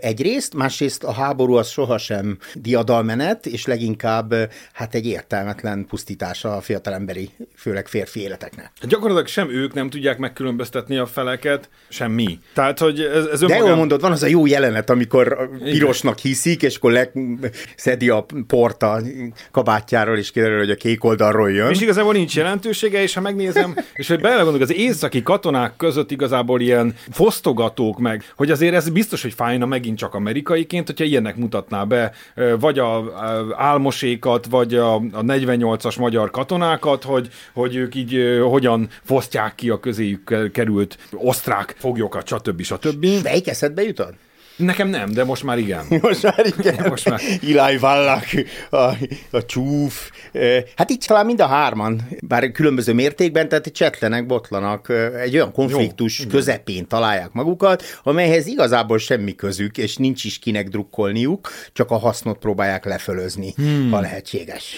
egyrészt, 0.00 0.54
másrészt 0.54 1.04
a 1.04 1.12
háború 1.12 1.54
az 1.54 1.68
sohasem 1.68 2.38
diadalmenet, 2.60 3.46
és 3.46 3.66
leginkább 3.66 4.34
hát 4.72 4.94
egy 4.94 5.06
értelmetlen 5.06 5.86
pusztítása 5.88 6.56
a 6.56 6.60
fiatalemberi, 6.60 7.30
főleg 7.56 7.88
férfi 7.88 8.20
életeknek. 8.20 8.72
Gyakorlatilag 8.82 9.26
sem 9.26 9.50
ők 9.50 9.74
nem 9.74 9.90
tudják 9.90 10.18
megkülönböztetni 10.18 10.96
a 10.96 11.06
feleket, 11.06 11.68
sem 11.88 12.12
mi. 12.12 12.38
Tehát, 12.54 12.78
hogy 12.78 13.00
ez, 13.00 13.24
ez 13.24 13.42
önmagán... 13.42 13.62
De 13.62 13.68
jól 13.68 13.76
mondod, 13.76 14.00
van 14.00 14.12
az 14.12 14.22
a 14.22 14.26
jó 14.26 14.46
jelenet, 14.46 14.90
amikor 14.90 15.50
pirosnak 15.62 16.18
hiszik, 16.18 16.62
és 16.62 16.76
akkor 16.76 17.10
szedi 17.76 18.08
a 18.08 18.26
porta 18.46 19.00
kabátjáról, 19.50 20.16
és 20.16 20.30
kiderül, 20.30 20.58
hogy 20.58 20.70
a 20.70 20.74
kék 20.74 21.04
oldalról 21.04 21.50
jön. 21.50 21.70
És 21.70 21.80
igazából 21.80 22.12
nincs 22.12 22.36
jelentősége, 22.36 23.02
és 23.02 23.14
ha 23.14 23.20
megnézem, 23.20 23.76
és 23.94 24.08
hogy 24.08 24.20
belegondolok, 24.20 24.60
az 24.60 24.74
északi 24.74 25.22
katonák 25.22 25.76
között 25.76 26.10
igazából 26.10 26.60
ilyen 26.60 26.94
fosztogatók 27.10 27.98
meg, 27.98 28.32
hogy 28.36 28.50
azért 28.50 28.74
ez 28.74 28.88
biztos, 28.88 29.22
hogy 29.22 29.34
fájna 29.34 29.66
megint 29.66 29.98
csak 29.98 30.14
amerikaiként, 30.14 30.86
hogyha 30.86 31.04
ilyenek 31.04 31.36
mutatná 31.36 31.84
be, 31.84 32.12
vagy 32.60 32.78
a, 32.78 33.12
álmosékat, 33.56 34.46
vagy 34.46 34.74
a, 34.74 34.94
a 34.94 35.22
48-as 35.22 35.98
magyar 35.98 36.30
katonákat, 36.30 37.02
hogy, 37.02 37.28
hogy 37.52 37.76
ők 37.76 37.94
így 37.94 38.40
hogyan 38.42 38.88
fosztják 39.04 39.54
ki 39.54 39.70
a 39.70 39.80
közéjük 39.80 40.50
került 40.52 40.98
osztrák 41.12 41.74
foglyokat, 41.78 42.26
stb. 42.26 42.62
stb. 42.62 43.06
Melyik 43.22 43.48
eszedbe 43.48 43.82
jutott? 43.82 44.14
Nekem 44.56 44.88
nem, 44.88 45.12
de 45.12 45.24
most 45.24 45.42
már 45.42 45.58
igen. 45.58 45.84
Most 46.00 46.22
már 46.22 46.46
igen. 46.58 46.86
Most 46.88 47.08
már. 47.08 47.20
Ilaj 47.40 47.78
Vallak, 47.78 48.24
a, 48.70 48.76
a 49.30 49.44
csúf. 49.46 50.10
Hát 50.76 50.90
itt 50.90 51.02
talán 51.02 51.26
mind 51.26 51.40
a 51.40 51.46
hárman, 51.46 52.08
bár 52.20 52.52
különböző 52.52 52.92
mértékben, 52.92 53.48
tehát 53.48 53.66
csetlenek, 53.72 54.26
botlanak, 54.26 54.88
egy 55.20 55.34
olyan 55.34 55.52
konfliktus 55.52 56.20
Jó, 56.20 56.26
közepén 56.28 56.86
találják 56.86 57.32
magukat, 57.32 57.82
amelyhez 58.02 58.46
igazából 58.46 58.98
semmi 58.98 59.34
közük, 59.34 59.78
és 59.78 59.96
nincs 59.96 60.24
is 60.24 60.38
kinek 60.38 60.68
drukkolniuk, 60.68 61.50
csak 61.72 61.90
a 61.90 61.96
hasznot 61.96 62.38
próbálják 62.38 62.84
lefölözni, 62.84 63.52
hmm. 63.56 63.90
ha 63.90 64.00
lehetséges. 64.00 64.74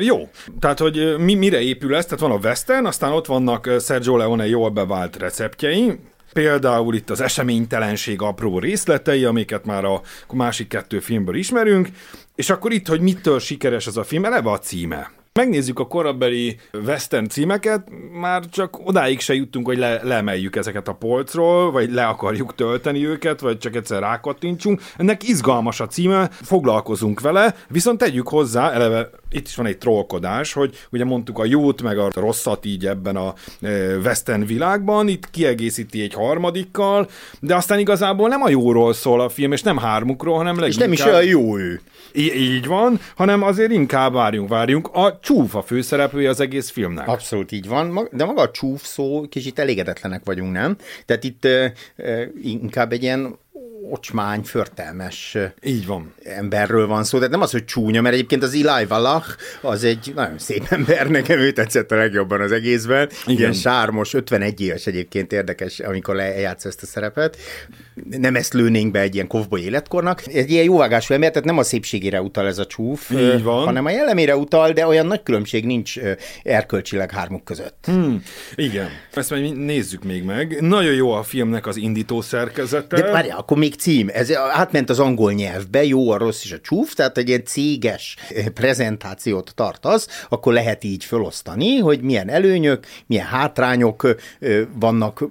Jó, 0.00 0.28
tehát 0.60 0.78
hogy 0.78 1.16
mi, 1.18 1.34
mire 1.34 1.60
épül 1.60 1.96
ez? 1.96 2.04
Tehát 2.04 2.20
van 2.20 2.30
a 2.30 2.46
western, 2.46 2.86
aztán 2.86 3.12
ott 3.12 3.26
vannak 3.26 3.70
Sergio 3.80 4.16
Leone 4.16 4.48
jól 4.48 4.70
bevált 4.70 5.16
receptjei, 5.16 5.98
Például 6.32 6.94
itt 6.94 7.10
az 7.10 7.20
eseménytelenség 7.20 8.22
apró 8.22 8.58
részletei, 8.58 9.24
amiket 9.24 9.64
már 9.64 9.84
a 9.84 10.00
másik 10.32 10.68
kettő 10.68 10.98
filmből 10.98 11.34
ismerünk, 11.34 11.88
és 12.34 12.50
akkor 12.50 12.72
itt, 12.72 12.86
hogy 12.86 13.00
mitől 13.00 13.38
sikeres 13.38 13.86
ez 13.86 13.96
a 13.96 14.04
film, 14.04 14.24
eleve 14.24 14.50
a 14.50 14.58
címe. 14.58 15.10
Megnézzük 15.32 15.78
a 15.78 15.86
korabeli 15.86 16.58
western 16.86 17.28
címeket, 17.28 17.88
már 18.12 18.42
csak 18.48 18.86
odáig 18.86 19.20
se 19.20 19.34
juttunk, 19.34 19.66
hogy 19.66 19.78
le, 19.78 20.02
leemeljük 20.02 20.56
ezeket 20.56 20.88
a 20.88 20.92
polcról, 20.92 21.70
vagy 21.70 21.92
le 21.92 22.06
akarjuk 22.06 22.54
tölteni 22.54 23.06
őket, 23.06 23.40
vagy 23.40 23.58
csak 23.58 23.76
egyszer 23.76 24.00
rákattintsunk. 24.00 24.80
Ennek 24.96 25.28
izgalmas 25.28 25.80
a 25.80 25.86
címe, 25.86 26.28
foglalkozunk 26.30 27.20
vele, 27.20 27.54
viszont 27.68 27.98
tegyük 27.98 28.28
hozzá, 28.28 28.70
eleve 28.70 29.10
itt 29.30 29.46
is 29.46 29.56
van 29.56 29.66
egy 29.66 29.78
trollkodás, 29.78 30.52
hogy 30.52 30.86
ugye 30.90 31.04
mondtuk 31.04 31.38
a 31.38 31.44
jót 31.44 31.82
meg 31.82 31.98
a 31.98 32.08
rosszat 32.14 32.64
így 32.64 32.86
ebben 32.86 33.16
a 33.16 33.34
e, 33.60 33.96
western 33.96 34.46
világban, 34.46 35.08
itt 35.08 35.30
kiegészíti 35.30 36.02
egy 36.02 36.14
harmadikkal, 36.14 37.08
de 37.40 37.54
aztán 37.54 37.78
igazából 37.78 38.28
nem 38.28 38.42
a 38.42 38.48
jóról 38.48 38.92
szól 38.92 39.20
a 39.20 39.28
film, 39.28 39.52
és 39.52 39.62
nem 39.62 39.76
hármukról, 39.76 40.36
hanem 40.36 40.58
leginkább... 40.58 40.92
És 40.92 40.98
nem 40.98 41.08
is 41.08 41.14
olyan 41.14 41.24
jó 41.24 41.58
ő. 41.58 41.80
Í- 42.12 42.34
így 42.34 42.66
van, 42.66 43.00
hanem 43.16 43.42
azért 43.42 43.70
inkább 43.70 44.12
várjunk, 44.12 44.48
várjunk. 44.48 44.88
A 44.92 45.18
csúf 45.22 45.54
a 45.54 45.62
főszereplője 45.62 46.28
az 46.28 46.40
egész 46.40 46.70
filmnek. 46.70 47.08
Abszolút 47.08 47.52
így 47.52 47.68
van, 47.68 48.08
de 48.12 48.24
maga 48.24 48.42
a 48.42 48.50
csúf 48.50 48.84
szó, 48.84 49.28
kicsit 49.28 49.58
elégedetlenek 49.58 50.24
vagyunk, 50.24 50.52
nem? 50.52 50.76
Tehát 51.06 51.24
itt 51.24 51.44
uh, 51.44 51.64
uh, 51.96 52.22
inkább 52.42 52.92
egy 52.92 53.02
ilyen 53.02 53.38
ocsmány, 53.90 54.42
förtelmes 54.42 55.36
Így 55.62 55.86
van. 55.86 56.14
emberről 56.24 56.86
van 56.86 57.04
szó, 57.04 57.18
de 57.18 57.26
nem 57.28 57.40
az, 57.40 57.50
hogy 57.50 57.64
csúnya, 57.64 58.00
mert 58.00 58.14
egyébként 58.14 58.42
az 58.42 58.54
Eli 58.64 58.84
Valach 58.86 59.28
az 59.62 59.84
egy 59.84 60.12
nagyon 60.14 60.38
szép 60.38 60.66
ember, 60.70 61.08
nekem 61.08 61.38
ő 61.38 61.50
tetszett 61.52 61.90
a 61.90 61.96
legjobban 61.96 62.40
az 62.40 62.52
egészben. 62.52 63.08
Igen. 63.26 63.38
Ilyen 63.38 63.52
sármos, 63.52 64.14
51 64.14 64.60
éves 64.60 64.86
egyébként 64.86 65.32
érdekes, 65.32 65.80
amikor 65.80 66.14
lejátsz 66.14 66.64
ezt 66.64 66.82
a 66.82 66.86
szerepet. 66.86 67.36
Nem 68.10 68.36
ezt 68.36 68.52
lőnénk 68.52 68.90
be 68.92 69.00
egy 69.00 69.14
ilyen 69.14 69.26
kovboly 69.26 69.60
életkornak. 69.60 70.26
Egy 70.26 70.50
ilyen 70.50 70.64
jóvágású 70.64 71.14
ember, 71.14 71.30
tehát 71.30 71.44
nem 71.44 71.58
a 71.58 71.62
szépségére 71.62 72.20
utal 72.22 72.46
ez 72.46 72.58
a 72.58 72.66
csúf, 72.66 73.10
Így 73.10 73.42
van. 73.42 73.64
hanem 73.64 73.84
a 73.84 73.90
jellemére 73.90 74.36
utal, 74.36 74.72
de 74.72 74.86
olyan 74.86 75.06
nagy 75.06 75.22
különbség 75.22 75.64
nincs 75.66 75.98
erkölcsileg 76.42 77.10
hármuk 77.10 77.44
között. 77.44 77.84
Hmm, 77.86 78.22
igen, 78.54 78.88
ezt 79.14 79.30
majd 79.30 79.56
nézzük 79.56 80.04
még 80.04 80.22
meg. 80.24 80.60
Nagyon 80.60 80.94
jó 80.94 81.12
a 81.12 81.22
filmnek 81.22 81.66
az 81.66 81.76
indító 81.76 82.20
szerkezete. 82.20 82.96
De 83.00 83.10
várjál, 83.10 83.39
akkor 83.40 83.58
még 83.58 83.74
cím. 83.74 84.08
Ez 84.12 84.32
átment 84.32 84.90
az 84.90 84.98
angol 84.98 85.32
nyelvbe, 85.32 85.84
jó, 85.84 86.10
a 86.10 86.18
rossz 86.18 86.44
és 86.44 86.52
a 86.52 86.60
csúf, 86.60 86.94
tehát 86.94 87.18
egy 87.18 87.28
ilyen 87.28 87.44
céges 87.44 88.16
prezentációt 88.54 89.52
tartasz, 89.54 90.24
akkor 90.28 90.52
lehet 90.52 90.84
így 90.84 91.04
felosztani, 91.04 91.78
hogy 91.78 92.00
milyen 92.00 92.28
előnyök, 92.28 92.86
milyen 93.06 93.26
hátrányok 93.26 94.16
vannak 94.74 95.24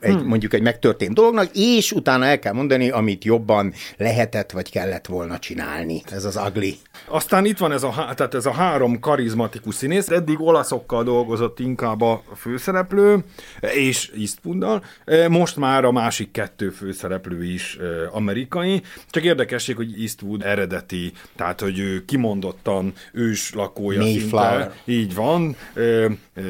egy, 0.00 0.14
hmm. 0.14 0.26
mondjuk 0.26 0.54
egy 0.54 0.62
megtörtént 0.62 1.14
dolognak, 1.14 1.50
és 1.54 1.92
utána 1.92 2.24
el 2.24 2.38
kell 2.38 2.52
mondani, 2.52 2.90
amit 2.90 3.24
jobban 3.24 3.72
lehetett 3.96 4.50
vagy 4.50 4.70
kellett 4.70 5.06
volna 5.06 5.38
csinálni. 5.38 6.02
Ez 6.10 6.24
az 6.24 6.40
ugly. 6.46 6.70
Aztán 7.06 7.44
itt 7.44 7.58
van 7.58 7.72
ez 7.72 7.82
a, 7.82 8.12
tehát 8.16 8.34
ez 8.34 8.46
a 8.46 8.52
három 8.52 9.00
karizmatikus 9.00 9.74
színész, 9.74 10.08
eddig 10.08 10.40
olaszokkal 10.40 11.04
dolgozott 11.04 11.60
inkább 11.60 12.00
a 12.00 12.22
főszereplő, 12.36 13.24
és 13.60 14.10
Eastwooddal, 14.18 14.84
most 15.28 15.56
már 15.56 15.84
a 15.84 15.92
másik 15.92 16.30
kettő 16.30 16.70
főszereplő 16.70 17.44
is 17.44 17.78
amerikai, 18.12 18.82
csak 19.10 19.24
érdekesség, 19.24 19.76
hogy 19.76 19.94
Eastwood 20.00 20.42
eredeti, 20.42 21.12
tehát 21.36 21.60
hogy 21.60 21.78
ő 21.78 22.04
kimondottan 22.04 22.92
ős 23.12 23.54
lakója 23.54 24.00
Mayflower. 24.00 24.60
szinte, 24.60 25.00
így 25.00 25.14
van, 25.14 25.56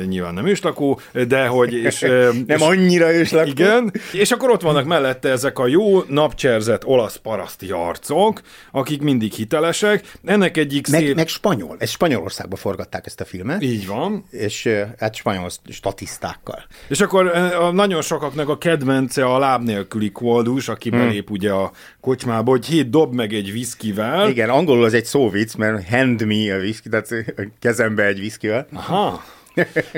nyilván 0.06 0.34
nem 0.34 0.46
őslakó, 0.46 1.00
de 1.28 1.46
hogy... 1.46 1.72
És, 1.72 2.00
nem 2.00 2.44
és, 2.46 2.60
annyira 2.60 3.12
őslakó. 3.23 3.50
Igen, 3.55 3.93
és 4.12 4.31
akkor 4.31 4.50
ott 4.50 4.61
vannak 4.61 4.85
mellette 4.85 5.29
ezek 5.29 5.59
a 5.59 5.67
jó 5.67 6.02
napcserzett 6.09 6.87
olasz 6.87 7.17
paraszti 7.17 7.71
arcok, 7.71 8.41
akik 8.73 9.02
mindig 9.02 9.33
hitelesek. 9.33 10.12
Ennek 10.25 10.57
egyik 10.57 10.88
meg, 10.88 11.00
szép... 11.00 11.14
meg 11.14 11.29
spanyol. 11.29 11.76
Ez 11.79 11.91
Spanyolországban 11.91 12.59
forgatták 12.59 13.07
ezt 13.07 13.21
a 13.21 13.25
filmet. 13.25 13.62
Így 13.62 13.87
van. 13.87 14.25
És 14.31 14.69
hát 14.99 15.14
spanyol 15.14 15.50
statisztákkal. 15.69 16.64
És 16.88 17.00
akkor 17.00 17.26
a, 17.26 17.71
nagyon 17.71 18.02
sokaknak 18.02 18.49
a 18.49 18.59
kedvence 18.59 19.25
a 19.25 19.38
láb 19.38 19.62
nélküli 19.62 20.11
koldus, 20.11 20.69
aki 20.69 20.88
hmm. 20.88 20.99
belép 20.99 21.31
ugye 21.31 21.50
a 21.50 21.73
kocsmába, 22.00 22.50
hogy 22.50 22.67
hét 22.67 22.91
dob 22.91 23.14
meg 23.14 23.33
egy 23.33 23.52
viszkivel. 23.52 24.29
Igen, 24.29 24.49
angolul 24.49 24.85
az 24.85 24.95
egy 24.95 25.05
szóvic, 25.05 25.55
mert 25.55 25.88
hand 25.88 26.26
me 26.26 26.55
a 26.55 26.59
viszki, 26.59 26.88
tehát 26.88 27.35
kezembe 27.61 28.05
egy 28.05 28.21
viszkivel. 28.21 28.67
Aha. 28.73 29.23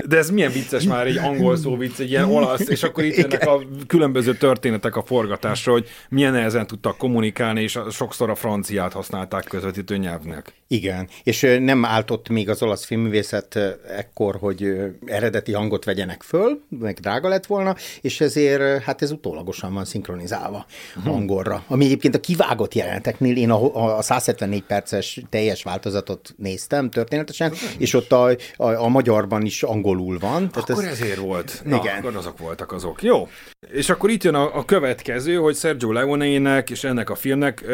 De 0.08 0.16
ez 0.16 0.30
milyen 0.30 0.52
vicces 0.52 0.84
már 0.84 1.06
egy 1.06 1.16
angol 1.16 1.56
szó 1.56 1.76
vicc, 1.76 1.98
egy 1.98 2.10
ilyen 2.10 2.24
olasz, 2.24 2.68
és 2.68 2.82
akkor 2.82 3.04
itt 3.04 3.16
jönnek 3.16 3.46
a 3.46 3.62
különböző 3.86 4.36
történetek 4.36 4.96
a 4.96 5.02
forgatásra, 5.02 5.72
hogy 5.72 5.88
milyen 6.08 6.32
nehezen 6.32 6.66
tudtak 6.66 6.96
kommunikálni, 6.96 7.62
és 7.62 7.78
sokszor 7.90 8.30
a 8.30 8.34
franciát 8.34 8.92
használták 8.92 9.44
közvetítő 9.44 9.96
nyelvnek. 9.96 10.52
Igen, 10.68 11.08
és 11.22 11.56
nem 11.60 11.84
áltott 11.84 12.28
még 12.28 12.48
az 12.48 12.62
olasz 12.62 12.84
filmművészet 12.84 13.58
ekkor, 13.96 14.36
hogy 14.36 14.74
eredeti 15.06 15.52
hangot 15.52 15.84
vegyenek 15.84 16.22
föl, 16.22 16.60
meg 16.68 16.98
drága 17.00 17.28
lett 17.28 17.46
volna, 17.46 17.76
és 18.00 18.20
ezért 18.20 18.82
hát 18.82 19.02
ez 19.02 19.10
utólagosan 19.10 19.74
van 19.74 19.84
szinkronizálva 19.84 20.66
hmm. 20.94 21.12
angolra. 21.12 21.64
Ami 21.68 21.84
egyébként 21.84 22.14
a 22.14 22.20
kivágott 22.20 22.74
jeleneteknél, 22.74 23.36
én 23.36 23.50
a, 23.50 23.96
a 23.96 24.02
174 24.02 24.62
perces 24.62 25.20
teljes 25.28 25.62
változatot 25.62 26.34
néztem 26.36 26.90
történetesen, 26.90 27.52
és 27.78 27.94
ott 27.94 28.12
a, 28.12 28.28
a, 28.56 28.66
a 28.66 28.88
magyarban 28.88 29.43
is 29.44 29.62
angolul 29.62 30.18
van. 30.18 30.50
Tehát 30.50 30.70
akkor 30.70 30.84
ez... 30.84 30.90
ezért 31.00 31.18
volt. 31.18 31.62
Na, 31.64 31.76
Igen. 31.76 31.98
akkor 31.98 32.16
azok 32.16 32.38
voltak 32.38 32.72
azok. 32.72 33.02
Jó. 33.02 33.28
És 33.72 33.90
akkor 33.90 34.10
itt 34.10 34.22
jön 34.22 34.34
a, 34.34 34.56
a 34.56 34.64
következő, 34.64 35.34
hogy 35.36 35.56
Sergio 35.56 35.92
Leone-nek 35.92 36.70
és 36.70 36.84
ennek 36.84 37.10
a 37.10 37.14
filmnek 37.14 37.64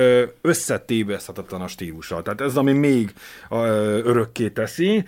összetéveszthetetlen 0.40 1.60
a 1.60 1.68
stílusa. 1.68 2.22
Tehát 2.22 2.40
ez, 2.40 2.56
ami 2.56 2.72
még 2.72 3.12
örökké 4.04 4.48
teszi. 4.48 5.04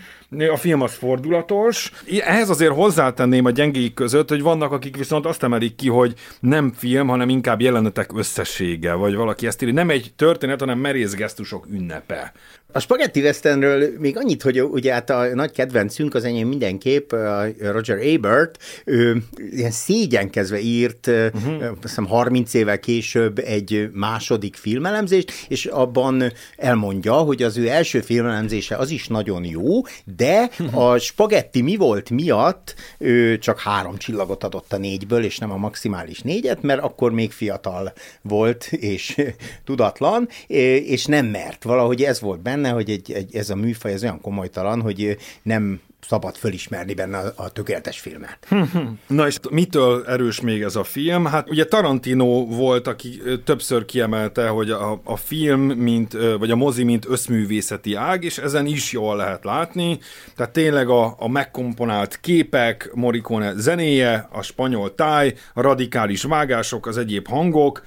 A 0.52 0.56
film 0.56 0.80
az 0.80 0.94
fordulatos. 0.94 1.92
Ehhez 2.20 2.48
azért 2.48 2.74
hozzátenném 2.74 3.44
a 3.44 3.50
gyengéik 3.50 3.94
között, 3.94 4.28
hogy 4.28 4.42
vannak, 4.42 4.72
akik 4.72 4.96
viszont 4.96 5.26
azt 5.26 5.42
emelik 5.42 5.74
ki, 5.74 5.88
hogy 5.88 6.14
nem 6.40 6.72
film, 6.76 7.08
hanem 7.08 7.28
inkább 7.28 7.60
jelenetek 7.60 8.10
összessége, 8.16 8.92
vagy 8.92 9.14
valaki 9.14 9.46
ezt 9.46 9.62
írja. 9.62 9.74
Nem 9.74 9.90
egy 9.90 10.12
történet, 10.16 10.60
hanem 10.60 10.78
merész 10.78 11.14
gesztusok 11.14 11.66
ünnepe. 11.72 12.32
A 12.74 12.80
Spaghetti 12.80 13.20
Westernről 13.20 13.90
még 13.98 14.16
annyit, 14.16 14.42
hogy 14.42 14.62
ugye 14.62 14.92
hát 14.92 15.10
a 15.10 15.34
nagy 15.34 15.52
kedvencünk 15.52 16.14
az 16.14 16.24
enyém 16.24 16.48
mindenképp, 16.48 17.12
Roger 17.60 17.98
Ebert, 17.98 18.58
ő 18.84 19.16
ilyen 19.50 19.70
szégyenkezve 19.70 20.58
írt, 20.72 21.06
uh-huh. 21.06 21.62
azt 21.62 21.82
hiszem 21.82 22.06
30 22.06 22.54
évvel 22.54 22.78
később 22.78 23.38
egy 23.38 23.88
második 23.92 24.56
filmelemzést, 24.56 25.32
és 25.48 25.64
abban 25.64 26.32
elmondja, 26.56 27.14
hogy 27.14 27.42
az 27.42 27.56
ő 27.56 27.68
első 27.68 28.00
filmelemzése 28.00 28.76
az 28.76 28.90
is 28.90 29.06
nagyon 29.06 29.44
jó, 29.44 29.80
de 30.16 30.50
a 30.72 30.98
Spaghetti 30.98 31.62
mi 31.62 31.76
volt 31.76 32.10
miatt 32.10 32.74
ő 32.98 33.38
csak 33.38 33.60
három 33.60 33.96
csillagot 33.96 34.44
adott 34.44 34.72
a 34.72 34.78
négyből, 34.78 35.24
és 35.24 35.38
nem 35.38 35.50
a 35.50 35.56
maximális 35.56 36.20
négyet, 36.20 36.62
mert 36.62 36.80
akkor 36.80 37.12
még 37.12 37.32
fiatal 37.32 37.92
volt, 38.22 38.64
és 38.72 39.16
tudatlan, 39.64 40.28
és 40.46 41.04
nem 41.04 41.26
mert. 41.26 41.62
Valahogy 41.62 42.02
ez 42.02 42.20
volt 42.20 42.40
benne, 42.40 42.62
benne, 42.62 42.74
hogy 42.74 42.90
egy, 42.90 43.12
egy, 43.12 43.36
ez 43.36 43.50
a 43.50 43.56
műfaj 43.56 43.92
ez 43.92 44.02
olyan 44.02 44.20
komolytalan, 44.20 44.80
hogy 44.80 45.16
nem 45.42 45.80
szabad 46.06 46.36
fölismerni 46.36 46.94
benne 46.94 47.18
a, 47.18 47.32
a 47.36 47.48
tökéletes 47.48 48.00
filmet. 48.00 48.48
Na 49.06 49.26
és 49.26 49.36
mitől 49.50 50.04
erős 50.06 50.40
még 50.40 50.62
ez 50.62 50.76
a 50.76 50.84
film? 50.84 51.24
Hát 51.24 51.50
ugye 51.50 51.64
Tarantino 51.64 52.46
volt, 52.46 52.86
aki 52.86 53.20
többször 53.44 53.84
kiemelte, 53.84 54.48
hogy 54.48 54.70
a, 54.70 55.00
a 55.04 55.16
film, 55.16 55.60
mint, 55.60 56.12
vagy 56.38 56.50
a 56.50 56.56
mozi, 56.56 56.84
mint 56.84 57.06
összművészeti 57.08 57.94
ág, 57.94 58.24
és 58.24 58.38
ezen 58.38 58.66
is 58.66 58.92
jól 58.92 59.16
lehet 59.16 59.44
látni. 59.44 59.98
Tehát 60.36 60.52
tényleg 60.52 60.88
a, 60.88 61.14
a 61.18 61.28
megkomponált 61.28 62.20
képek, 62.20 62.90
Morricone 62.94 63.52
zenéje, 63.56 64.28
a 64.32 64.42
spanyol 64.42 64.94
táj, 64.94 65.34
a 65.54 65.60
radikális 65.60 66.22
vágások, 66.22 66.86
az 66.86 66.96
egyéb 66.96 67.28
hangok, 67.28 67.82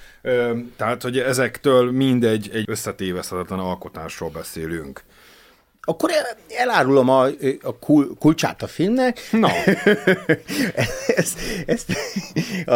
tehát 0.78 1.02
hogy 1.02 1.20
ezektől 1.20 1.92
mindegy 1.92 2.50
egy 2.54 2.66
összetéveszthetetlen 2.68 3.60
alkotásról 3.60 4.30
beszélünk. 4.30 5.04
Akkor 5.86 6.10
elárulom 6.58 7.10
a, 7.10 7.26
a 7.62 7.80
kul, 7.80 8.16
kulcsát 8.20 8.62
a 8.62 8.68
filmnek. 8.68 9.20
No. 9.32 9.48
ezt, 11.16 11.40
ezt, 11.66 11.94
a, 12.66 12.74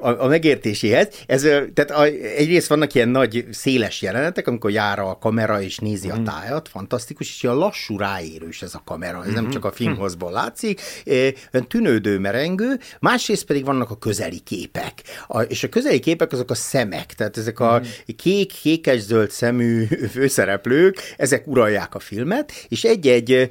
a, 0.00 0.24
a 0.24 0.26
megértéséhez. 0.26 1.08
Ez, 1.26 1.42
tehát 1.74 1.90
a, 1.90 2.04
egyrészt 2.36 2.68
vannak 2.68 2.94
ilyen 2.94 3.08
nagy, 3.08 3.44
széles 3.50 4.02
jelenetek, 4.02 4.46
amikor 4.46 4.70
jár 4.70 4.98
a 4.98 5.18
kamera 5.20 5.60
és 5.62 5.78
nézi 5.78 6.08
mm. 6.08 6.10
a 6.10 6.14
mhm. 6.14 6.24
tájat, 6.24 6.68
fantasztikus, 6.68 7.28
és 7.28 7.42
ilyen 7.42 7.54
lassú 7.54 7.98
ráérős 7.98 8.62
ez 8.62 8.74
a 8.74 8.82
kamera, 8.84 9.18
ez 9.18 9.24
mm-hmm. 9.24 9.34
nem 9.34 9.44
mhm. 9.44 9.52
csak 9.52 9.64
a 9.64 9.72
filmhozból 9.72 10.32
látszik, 10.32 10.80
tűnődő, 11.68 12.18
merengő, 12.18 12.78
másrészt 13.00 13.44
pedig 13.44 13.64
vannak 13.64 13.90
a 13.90 13.96
közeli 13.96 14.38
képek. 14.38 15.02
A, 15.26 15.40
és 15.40 15.62
a 15.62 15.68
közeli 15.68 15.98
képek 15.98 16.32
azok 16.32 16.50
a 16.50 16.54
szemek, 16.54 17.14
tehát 17.14 17.36
ezek 17.36 17.60
a 17.60 17.80
mm. 17.80 18.12
kék, 18.16 18.52
kékes-zöld 18.52 19.30
szemű 19.30 19.84
főszereplők, 20.10 21.14
ezek 21.16 21.46
uralják 21.46 21.94
a 21.94 21.98
filmet, 21.98 22.35
filmet, 22.36 22.52
és 22.68 22.84
egy-egy 22.84 23.50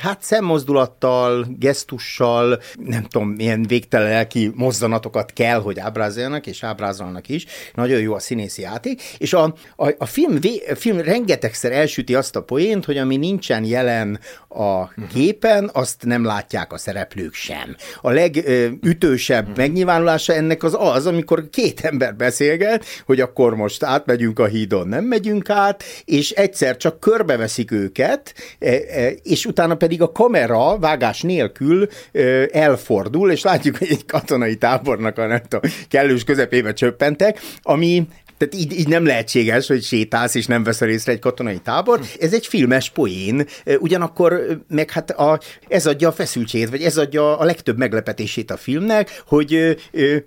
hát 0.00 0.22
szemmozdulattal, 0.22 1.46
gesztussal, 1.58 2.60
nem 2.78 3.02
tudom, 3.02 3.28
milyen 3.28 3.62
végtelen 3.62 4.08
lelki 4.08 4.52
mozzanatokat 4.54 5.32
kell, 5.32 5.60
hogy 5.60 5.78
ábrázoljanak, 5.78 6.46
és 6.46 6.62
ábrázolnak 6.62 7.28
is. 7.28 7.46
Nagyon 7.74 8.00
jó 8.00 8.14
a 8.14 8.18
színészi 8.18 8.62
játék. 8.62 9.02
És 9.18 9.32
a, 9.32 9.54
a, 9.76 9.94
a, 9.98 10.06
film, 10.06 10.38
a 10.70 10.74
film 10.74 11.00
rengetegszer 11.00 11.72
elsüti 11.72 12.14
azt 12.14 12.36
a 12.36 12.42
poént, 12.42 12.84
hogy 12.84 12.98
ami 12.98 13.16
nincsen 13.16 13.64
jelen 13.64 14.20
a 14.48 14.94
képen, 15.12 15.70
azt 15.72 16.04
nem 16.04 16.24
látják 16.24 16.72
a 16.72 16.78
szereplők 16.78 17.34
sem. 17.34 17.76
A 18.00 18.10
legütősebb 18.10 19.56
megnyilvánulása 19.56 20.34
ennek 20.34 20.62
az 20.62 20.76
az, 20.78 21.06
amikor 21.06 21.48
két 21.50 21.80
ember 21.80 22.16
beszélget, 22.16 22.84
hogy 23.06 23.20
akkor 23.20 23.54
most 23.54 23.82
átmegyünk 23.82 24.38
a 24.38 24.46
hídon, 24.46 24.88
nem 24.88 25.04
megyünk 25.04 25.50
át, 25.50 25.82
és 26.04 26.30
egyszer 26.30 26.76
csak 26.76 27.00
körbeveszik 27.00 27.70
őket, 27.70 28.15
vezet, 28.16 28.34
e, 28.58 29.00
e, 29.00 29.10
és 29.22 29.44
utána 29.44 29.74
pedig 29.74 30.02
a 30.02 30.12
kamera 30.12 30.78
vágás 30.78 31.22
nélkül 31.22 31.88
e, 32.12 32.48
elfordul, 32.52 33.30
és 33.30 33.42
látjuk, 33.42 33.76
hogy 33.76 33.90
egy 33.90 34.06
katonai 34.06 34.56
tábornak 34.56 35.18
a 35.18 35.26
nem 35.26 35.40
tudom, 35.48 35.70
kellős 35.88 36.24
közepébe 36.24 36.72
csöppentek, 36.72 37.40
ami 37.62 38.06
tehát 38.38 38.54
így, 38.54 38.78
így 38.78 38.88
nem 38.88 39.06
lehetséges, 39.06 39.66
hogy 39.66 39.82
sétálsz 39.82 40.34
és 40.34 40.46
nem 40.46 40.62
veszel 40.62 40.88
észre 40.88 41.12
egy 41.12 41.18
katonai 41.18 41.58
tábor. 41.58 42.00
Ez 42.20 42.32
egy 42.32 42.46
filmes 42.46 42.90
poén, 42.90 43.46
ugyanakkor 43.78 44.60
meg 44.68 44.90
hát 44.90 45.10
a, 45.10 45.40
ez 45.68 45.86
adja 45.86 46.08
a 46.08 46.12
feszültségét, 46.12 46.70
vagy 46.70 46.82
ez 46.82 46.96
adja 46.96 47.38
a 47.38 47.44
legtöbb 47.44 47.78
meglepetését 47.78 48.50
a 48.50 48.56
filmnek, 48.56 49.22
hogy 49.26 49.76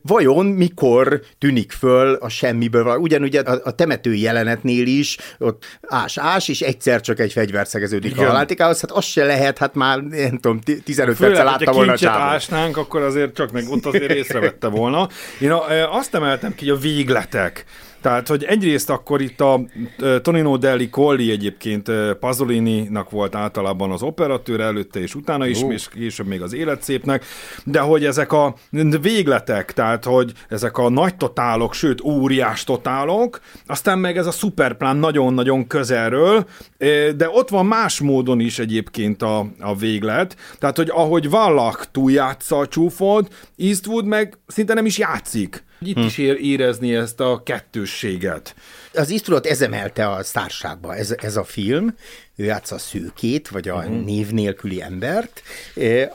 vajon 0.01 0.45
mikor 0.45 1.21
tűnik 1.37 1.71
föl 1.71 2.13
a 2.13 2.29
semmiből. 2.29 2.97
Ugyanúgy 2.97 3.35
a, 3.35 3.59
a 3.63 3.71
temető 3.71 4.13
jelenetnél 4.13 4.87
is, 4.87 5.17
ott 5.37 5.63
ás-ás, 5.81 6.47
és 6.47 6.61
egyszer 6.61 7.01
csak 7.01 7.19
egy 7.19 7.31
fegyver 7.31 7.67
szegeződik 7.67 8.11
Igen. 8.11 8.23
a 8.23 8.27
haláltikához, 8.27 8.81
hát 8.81 8.91
az 8.91 9.05
se 9.05 9.25
lehet, 9.25 9.57
hát 9.57 9.75
már 9.75 9.99
nem 9.99 10.37
tudom, 10.39 10.59
15 10.83 11.17
perccel 11.17 11.45
látta 11.45 11.71
volna 11.71 11.91
a 11.91 11.97
csávot. 11.97 12.21
ásnánk, 12.21 12.77
akkor 12.77 13.01
azért 13.01 13.33
csak 13.33 13.51
meg 13.51 13.69
ott 13.69 13.85
azért 13.85 14.11
észrevette 14.11 14.67
volna. 14.67 15.09
Én 15.39 15.51
a, 15.51 15.95
azt 15.97 16.15
emeltem 16.15 16.55
ki, 16.55 16.67
hogy 16.69 16.77
a 16.77 16.81
végletek. 16.81 17.65
Tehát, 18.01 18.27
hogy 18.27 18.43
egyrészt 18.43 18.89
akkor 18.89 19.21
itt 19.21 19.41
a 19.41 19.61
Tonino 20.21 20.57
Deli 20.57 20.89
Colli 20.89 21.31
egyébként 21.31 21.91
Pasolini-nak 22.19 23.09
volt 23.09 23.35
általában 23.35 23.91
az 23.91 24.01
operatőr 24.01 24.59
előtte 24.59 24.99
és 24.99 25.15
utána 25.15 25.47
is, 25.47 25.61
oh. 25.61 25.73
és 25.73 25.87
később 25.89 26.27
még 26.27 26.41
az 26.41 26.53
életszépnek, 26.53 27.25
de 27.63 27.79
hogy 27.79 28.05
ezek 28.05 28.31
a 28.31 28.55
végletek, 29.01 29.73
tehát, 29.73 30.03
hogy 30.03 30.31
ezek 30.49 30.77
a 30.77 30.89
nagy 30.89 31.15
totálok, 31.15 31.73
sőt, 31.73 32.01
óriás 32.01 32.63
totálok, 32.63 33.39
aztán 33.65 33.99
meg 33.99 34.17
ez 34.17 34.25
a 34.25 34.31
szuperplán 34.31 34.97
nagyon-nagyon 34.97 35.67
közelről, 35.67 36.45
de 37.15 37.29
ott 37.29 37.49
van 37.49 37.65
más 37.65 37.99
módon 37.99 38.39
is 38.39 38.59
egyébként 38.59 39.21
a, 39.21 39.45
a 39.59 39.75
véglet, 39.75 40.35
tehát, 40.59 40.77
hogy 40.77 40.89
ahogy 40.89 41.27
Wallach 41.27 41.87
túljátsza 41.91 42.57
a 42.57 42.67
csúfot, 42.67 43.33
Eastwood 43.57 44.05
meg 44.05 44.37
szinte 44.47 44.73
nem 44.73 44.85
is 44.85 44.97
játszik. 44.97 45.67
Itt 45.81 45.95
hm. 45.95 46.01
is 46.01 46.17
ér, 46.17 46.37
érezni 46.41 46.95
ezt 46.95 47.19
a 47.19 47.41
kettősséget. 47.45 48.55
Az 48.93 49.11
Eastwoodot 49.11 49.45
ez 49.45 49.61
emelte 49.61 50.09
a 50.09 50.23
sztárságba, 50.23 50.95
ez, 50.95 51.15
ez 51.17 51.37
a 51.37 51.43
film, 51.43 51.95
ő 52.39 52.43
játsza 52.43 52.75
a 52.75 52.77
szőkét, 52.77 53.47
vagy 53.47 53.67
a 53.67 53.75
uh-huh. 53.75 54.05
név 54.05 54.31
nélküli 54.31 54.81
embert, 54.81 55.41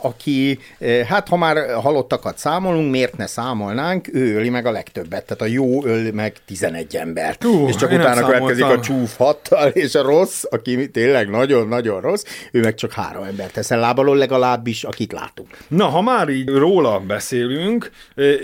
aki, 0.01 0.59
hát 1.07 1.29
ha 1.29 1.37
már 1.37 1.75
halottakat 1.75 2.39
számolunk, 2.39 2.91
miért 2.91 3.17
ne 3.17 3.27
számolnánk, 3.27 4.09
ő 4.13 4.37
öli 4.37 4.49
meg 4.49 4.67
a 4.67 4.71
legtöbbet, 4.71 5.27
tehát 5.27 5.43
a 5.43 5.47
jó 5.47 5.85
öl 5.85 6.13
meg 6.13 6.37
11 6.47 6.97
embert. 6.97 7.45
Uh, 7.45 7.69
és 7.69 7.77
csak 7.77 7.91
utána 7.93 8.27
következik 8.27 8.65
a 8.65 8.81
csúf 8.81 9.17
hattal, 9.17 9.69
és 9.69 9.95
a 9.95 10.03
rossz, 10.03 10.43
aki 10.51 10.91
tényleg 10.91 11.31
nagyon-nagyon 11.31 12.01
rossz, 12.01 12.25
ő 12.53 12.61
meg 12.61 12.75
csak 12.75 12.93
három 12.93 13.23
embert 13.23 13.53
teszel 13.53 13.79
lábalól 13.79 14.17
legalábbis, 14.17 14.85
akit 14.85 15.13
látunk. 15.13 15.49
Na, 15.69 15.85
ha 15.85 16.01
már 16.01 16.29
így 16.29 16.49
róla 16.49 17.01
beszélünk, 17.01 17.91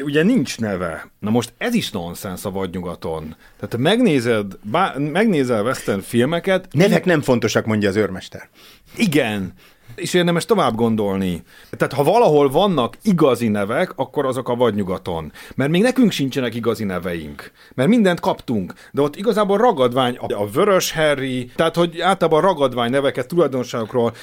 ugye 0.05 0.23
nincs 0.23 0.59
neve. 0.59 1.11
Na 1.19 1.31
most 1.31 1.53
ez 1.59 1.75
is 1.75 1.91
nonsens 1.91 2.45
a 2.45 2.51
vadnyugaton. 2.51 3.37
Tehát 3.61 3.77
megnézed, 3.77 4.47
bá, 4.63 4.95
megnézel 4.99 5.63
western 5.63 6.01
filmeket... 6.01 6.69
Nevek 6.71 7.05
nem 7.05 7.21
fontosak, 7.21 7.67
mondja 7.71 7.89
az 7.89 7.97
őrmester. 7.97 8.49
Igen, 8.97 9.53
és 9.95 10.15
érdemes 10.15 10.45
tovább 10.45 10.75
gondolni. 10.75 11.43
Tehát 11.71 11.93
ha 11.93 12.03
valahol 12.03 12.51
vannak 12.51 12.97
igazi 13.03 13.49
nevek, 13.49 13.93
akkor 13.97 14.27
azok 14.27 14.49
a 14.49 14.55
vadnyugaton. 14.55 15.33
Mert 15.55 15.71
még 15.71 15.83
nekünk 15.83 16.11
sincsenek 16.11 16.55
igazi 16.55 16.85
neveink. 16.85 17.53
Mert 17.75 17.89
mindent 17.89 18.21
kaptunk. 18.21 18.73
De 18.93 19.03
ott 19.03 19.17
igazából 19.17 19.59
ragadvány, 19.59 20.17
a 20.17 20.47
Vörös 20.47 20.93
Harry, 20.93 21.51
tehát 21.57 21.77
hogy 21.77 22.01
általában 22.01 22.41
ragadvány 22.41 22.91
neveket 22.91 23.29
tulajdonságokról 23.29 24.15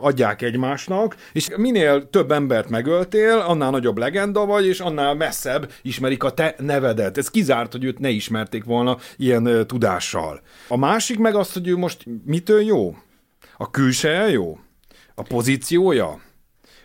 adják 0.00 0.42
egymásnak, 0.42 1.16
és 1.32 1.48
minél 1.56 2.10
több 2.10 2.32
embert 2.32 2.68
megöltél, 2.68 3.44
annál 3.46 3.70
nagyobb 3.70 3.98
legenda 3.98 4.46
vagy, 4.46 4.66
és 4.66 4.80
annál 4.80 5.14
messzebb 5.14 5.70
ismerik 5.82 6.24
a 6.24 6.30
te 6.30 6.54
nevedet. 6.58 7.18
Ez 7.18 7.30
kizárt, 7.30 7.72
hogy 7.72 7.84
őt 7.84 7.98
ne 7.98 8.08
ismerték 8.08 8.64
volna 8.64 8.96
ilyen 9.16 9.66
tudással. 9.66 10.40
A 10.68 10.76
másik 10.76 11.18
meg 11.18 11.34
az, 11.34 11.52
hogy 11.52 11.68
ő 11.68 11.76
most 11.76 12.04
mitől 12.24 12.60
jó? 12.62 12.96
A 13.56 13.70
külseje 13.70 14.30
jó? 14.30 14.58
A 15.14 15.22
pozíciója? 15.22 16.20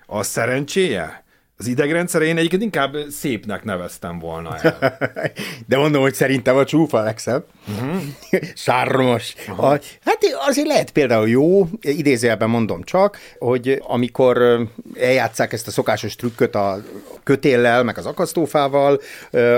A 0.06 0.24
szerencséje? 0.24 1.26
Az 1.58 1.68
idegrendszere 1.68 2.26
én 2.26 2.38
egyébként 2.38 2.62
inkább 2.62 2.96
szépnek 3.10 3.64
neveztem 3.64 4.20
volna 4.20 4.58
el. 4.58 4.98
De 5.68 5.78
mondom, 5.78 6.02
hogy 6.02 6.14
szerintem 6.14 6.58
a 6.58 6.66
csúfa 6.66 7.02
legszebb. 7.02 7.46
Uh-huh. 7.68 7.97
Sármos. 8.56 9.34
A, 9.58 9.68
hát 10.04 10.20
azért 10.48 10.68
lehet 10.68 10.92
például 10.92 11.30
jó, 11.30 11.68
idézőjelben 11.82 12.50
mondom 12.50 12.84
csak, 12.84 13.18
hogy 13.40 13.82
amikor 13.88 14.68
eljátszák 15.00 15.54
ezt 15.54 15.68
a 15.68 15.72
szokásos 15.72 16.16
trükköt 16.16 16.56
a 16.56 16.84
kötéllel, 17.24 17.84
meg 17.84 17.98
az 17.98 18.06
akasztófával, 18.06 19.02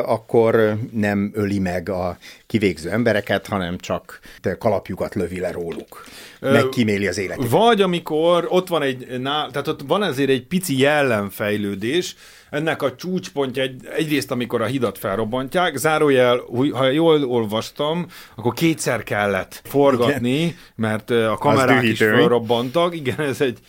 akkor 0.04 0.78
nem 0.92 1.32
öli 1.34 1.60
meg 1.60 1.90
a 1.90 2.18
kivégző 2.48 2.90
embereket, 2.90 3.48
hanem 3.48 3.78
csak 3.78 4.20
kalapjukat 4.60 5.16
lövi 5.16 5.40
le 5.40 5.52
róluk. 5.52 6.06
Megkíméli 6.40 7.08
az 7.08 7.18
életet. 7.18 7.50
Vagy 7.50 7.82
amikor 7.82 8.48
ott 8.50 8.68
van 8.68 8.82
egy, 8.82 9.08
tehát 9.24 9.68
ott 9.68 9.82
van 9.88 10.04
ezért 10.04 10.30
egy 10.30 10.48
pici 10.48 10.80
jellemfejlődés. 10.80 12.16
Ennek 12.50 12.82
a 12.82 12.96
csúcspontja 12.96 13.64
egy, 13.64 13.88
egyrészt, 13.96 14.32
amikor 14.32 14.62
a 14.62 14.66
hidat 14.66 14.98
felrobbantják, 14.98 15.76
zárójel, 15.76 16.42
ha 16.72 16.90
jól 16.90 17.24
olvastam, 17.24 18.06
akkor 18.36 18.54
kétszer 18.54 19.04
kellett 19.04 19.62
forgatni, 19.64 20.40
Igen. 20.40 20.56
mert 20.76 21.10
a 21.10 21.38
kamerák 21.40 21.84
is 21.84 21.98
felrobbantak. 21.98 22.96
Igen, 22.96 23.20
ez 23.20 23.42
egy 23.42 23.60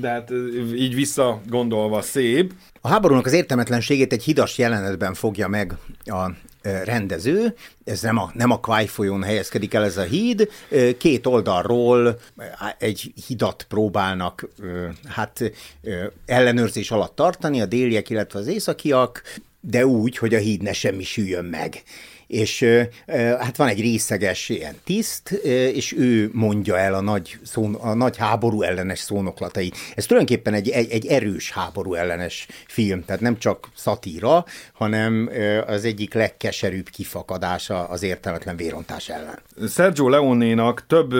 de 0.00 0.08
hát 0.08 0.30
így 0.74 0.94
visszagondolva 0.94 2.02
szép. 2.02 2.52
A 2.80 2.88
háborúnak 2.88 3.26
az 3.26 3.32
értelmetlenségét 3.32 4.12
egy 4.12 4.22
hidas 4.22 4.58
jelenetben 4.58 5.14
fogja 5.14 5.48
meg 5.48 5.76
a 6.04 6.30
rendező, 6.62 7.54
ez 7.84 8.02
nem 8.02 8.18
a, 8.18 8.30
nem 8.34 8.50
a 8.50 8.60
Kwai 8.60 8.86
folyón 8.86 9.22
helyezkedik 9.22 9.74
el 9.74 9.84
ez 9.84 9.96
a 9.96 10.02
híd, 10.02 10.48
két 10.98 11.26
oldalról 11.26 12.20
egy 12.78 13.12
hidat 13.26 13.66
próbálnak 13.68 14.48
hát 15.06 15.52
ellenőrzés 16.26 16.90
alatt 16.90 17.14
tartani, 17.14 17.60
a 17.60 17.66
déliek, 17.66 18.10
illetve 18.10 18.38
az 18.38 18.46
északiak, 18.46 19.22
de 19.60 19.86
úgy, 19.86 20.16
hogy 20.16 20.34
a 20.34 20.38
híd 20.38 20.62
ne 20.62 20.72
semmisüljön 20.72 21.44
meg 21.44 21.82
és 22.28 22.64
hát 23.14 23.56
van 23.56 23.68
egy 23.68 23.80
részeges 23.80 24.48
ilyen 24.48 24.74
tiszt, 24.84 25.30
és 25.72 25.94
ő 25.98 26.30
mondja 26.32 26.78
el 26.78 26.94
a 26.94 27.00
nagy, 27.00 27.38
szó, 27.42 27.70
a 27.80 27.94
nagy 27.94 28.16
háború 28.16 28.62
ellenes 28.62 28.98
szónoklatait. 28.98 29.76
Ez 29.94 30.06
tulajdonképpen 30.06 30.54
egy, 30.54 30.68
egy, 30.68 30.90
egy 30.90 31.06
erős 31.06 31.50
háború 31.50 31.94
ellenes 31.94 32.46
film, 32.66 33.04
tehát 33.04 33.20
nem 33.20 33.38
csak 33.38 33.68
szatíra, 33.74 34.44
hanem 34.72 35.30
az 35.66 35.84
egyik 35.84 36.14
legkeserűbb 36.14 36.88
kifakadása 36.88 37.84
az 37.84 38.02
értelmetlen 38.02 38.56
vérontás 38.56 39.08
ellen. 39.08 39.38
Sergio 39.68 40.08
Leonénak 40.08 40.86
több 40.86 41.14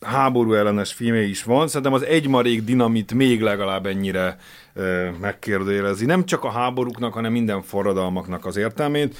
háború 0.00 0.52
ellenes 0.54 0.92
filmje 0.92 1.22
is 1.22 1.42
van, 1.42 1.68
szerintem 1.68 1.92
az 1.92 2.04
egymarék 2.04 2.64
dinamit 2.64 3.14
még 3.14 3.40
legalább 3.40 3.86
ennyire 3.86 4.36
megkérdőjelezi. 5.20 6.04
Nem 6.04 6.24
csak 6.24 6.44
a 6.44 6.50
háborúknak, 6.50 7.12
hanem 7.12 7.32
minden 7.32 7.62
forradalmaknak 7.62 8.46
az 8.46 8.56
értelmét. 8.56 9.16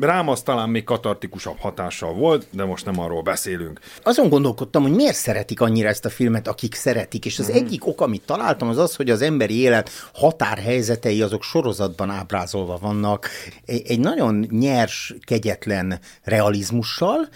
Rám 0.00 0.28
az 0.28 0.42
talán 0.42 0.68
még 0.68 0.84
katartikusabb 0.84 1.58
hatással 1.58 2.12
volt, 2.12 2.46
de 2.50 2.64
most 2.64 2.84
nem 2.84 3.00
arról 3.00 3.22
beszélünk. 3.22 3.80
Azon 4.02 4.28
gondolkodtam, 4.28 4.82
hogy 4.82 4.94
miért 4.94 5.14
szeretik 5.14 5.60
annyira 5.60 5.88
ezt 5.88 6.04
a 6.04 6.10
filmet, 6.10 6.48
akik 6.48 6.74
szeretik, 6.74 7.24
és 7.24 7.38
az 7.38 7.50
mm. 7.50 7.54
egyik 7.54 7.86
ok, 7.86 8.00
amit 8.00 8.22
találtam, 8.26 8.68
az 8.68 8.78
az, 8.78 8.96
hogy 8.96 9.10
az 9.10 9.22
emberi 9.22 9.60
élet 9.60 9.90
határhelyzetei 10.14 11.22
azok 11.22 11.42
sorozatban 11.42 12.10
ábrázolva 12.10 12.78
vannak, 12.80 13.28
egy 13.64 14.00
nagyon 14.00 14.46
nyers, 14.50 15.14
kegyetlen 15.24 15.98
realizmussal, 16.22 17.28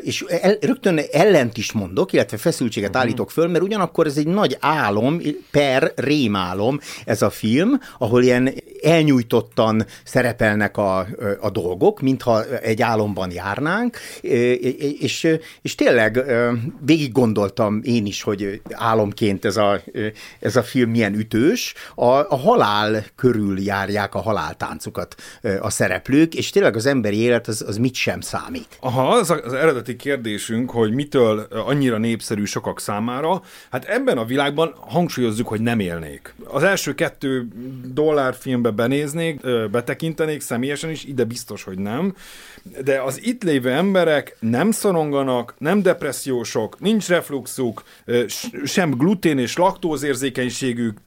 és 0.00 0.24
el, 0.28 0.56
rögtön 0.60 1.00
ellent 1.12 1.56
is 1.56 1.72
mondok, 1.72 2.12
illetve 2.12 2.36
feszültséget 2.36 2.96
mm. 2.96 3.00
állítok 3.00 3.30
föl, 3.30 3.48
mert 3.48 3.64
ugyanakkor 3.64 4.06
ez 4.06 4.16
egy 4.16 4.26
nagy 4.26 4.56
álom 4.60 5.20
per 5.50 5.92
rémálom, 5.96 6.80
ez 7.04 7.22
a 7.22 7.30
film, 7.30 7.80
ahol 7.98 8.22
ilyen 8.22 8.54
elnyújtottan 8.86 9.86
szerepelnek 10.04 10.76
a, 10.76 11.06
a 11.40 11.50
dolgok, 11.50 12.00
mintha 12.00 12.44
egy 12.44 12.82
álomban 12.82 13.30
járnánk, 13.32 13.96
és, 15.00 15.28
és 15.62 15.74
tényleg 15.74 16.24
végig 16.80 17.12
gondoltam 17.12 17.80
én 17.82 18.06
is, 18.06 18.22
hogy 18.22 18.60
álomként 18.70 19.44
ez 19.44 19.56
a, 19.56 19.80
ez 20.40 20.56
a 20.56 20.62
film 20.62 20.90
milyen 20.90 21.14
ütős. 21.14 21.74
A, 21.94 22.04
a 22.04 22.36
halál 22.36 23.04
körül 23.16 23.60
járják 23.60 24.14
a 24.14 24.20
haláltáncukat 24.20 25.14
a 25.60 25.70
szereplők, 25.70 26.34
és 26.34 26.50
tényleg 26.50 26.76
az 26.76 26.86
emberi 26.86 27.18
élet 27.20 27.48
az, 27.48 27.64
az 27.66 27.76
mit 27.76 27.94
sem 27.94 28.20
számít. 28.20 28.76
Aha, 28.80 29.08
az 29.08 29.30
az 29.30 29.52
eredeti 29.52 29.96
kérdésünk, 29.96 30.70
hogy 30.70 30.92
mitől 30.92 31.38
annyira 31.50 31.98
népszerű 31.98 32.44
sokak 32.44 32.80
számára, 32.80 33.42
hát 33.70 33.84
ebben 33.84 34.18
a 34.18 34.24
világban 34.24 34.74
hangsúlyozzuk, 34.80 35.48
hogy 35.48 35.60
nem 35.60 35.80
élnék. 35.80 36.34
Az 36.44 36.62
első 36.62 36.94
kettő 36.94 37.48
dollár 37.94 38.34
filmbe 38.34 38.70
benéznék, 38.76 39.40
betekintenék 39.70 40.40
személyesen 40.40 40.90
is, 40.90 41.04
ide 41.04 41.24
biztos, 41.24 41.62
hogy 41.62 41.78
nem. 41.78 42.14
De 42.84 43.02
az 43.02 43.22
itt 43.22 43.42
lévő 43.42 43.70
emberek 43.70 44.36
nem 44.40 44.70
szoronganak, 44.70 45.54
nem 45.58 45.82
depressziósok, 45.82 46.80
nincs 46.80 47.08
refluxuk, 47.08 47.82
sem 48.64 48.90
glutén 48.90 49.38
és 49.38 49.56
laktózérzékenységük, 49.56 50.98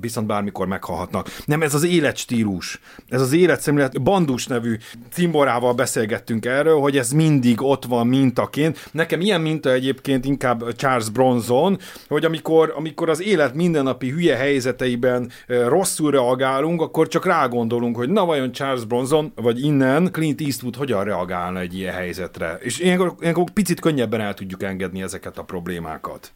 viszont 0.00 0.26
bármikor 0.26 0.66
meghalhatnak. 0.66 1.28
Nem, 1.44 1.62
ez 1.62 1.74
az 1.74 1.84
életstílus, 1.84 2.80
ez 3.08 3.20
az 3.20 3.32
életszemlélet. 3.32 4.02
Bandus 4.02 4.46
nevű 4.46 4.76
cimborával 5.10 5.74
beszélgettünk 5.74 6.44
erről, 6.44 6.80
hogy 6.80 6.96
ez 6.96 7.10
mindig 7.10 7.62
ott 7.62 7.84
van 7.84 8.06
mintaként. 8.06 8.88
Nekem 8.92 9.20
ilyen 9.20 9.40
minta 9.40 9.72
egyébként 9.72 10.24
inkább 10.24 10.74
Charles 10.74 11.08
Bronson, 11.08 11.78
hogy 12.08 12.24
amikor, 12.24 12.72
amikor 12.76 13.08
az 13.08 13.22
élet 13.22 13.54
mindennapi 13.54 14.10
hülye 14.10 14.36
helyzeteiben 14.36 15.30
rosszul 15.46 16.10
reagálunk, 16.10 16.80
akkor 16.80 17.08
csak 17.08 17.24
rágondolunk, 17.24 17.96
hogy 17.96 18.08
na 18.08 18.24
vajon 18.24 18.52
Charles 18.52 18.84
Bronson, 18.84 19.32
vagy 19.34 19.64
innen 19.64 20.12
Clint 20.12 20.40
Eastwood 20.40 20.76
hogyan 20.76 21.04
reagálna 21.04 21.60
egy 21.60 21.74
ilyen 21.74 21.94
helyzetre. 21.94 22.58
És 22.60 22.78
ilyenkor, 22.78 23.14
ilyenkor 23.20 23.50
picit 23.50 23.80
könnyebben 23.80 24.20
el 24.20 24.34
tudjuk 24.34 24.62
engedni 24.62 25.02
ezeket 25.02 25.38
a 25.38 25.42
problémákat. 25.42 26.32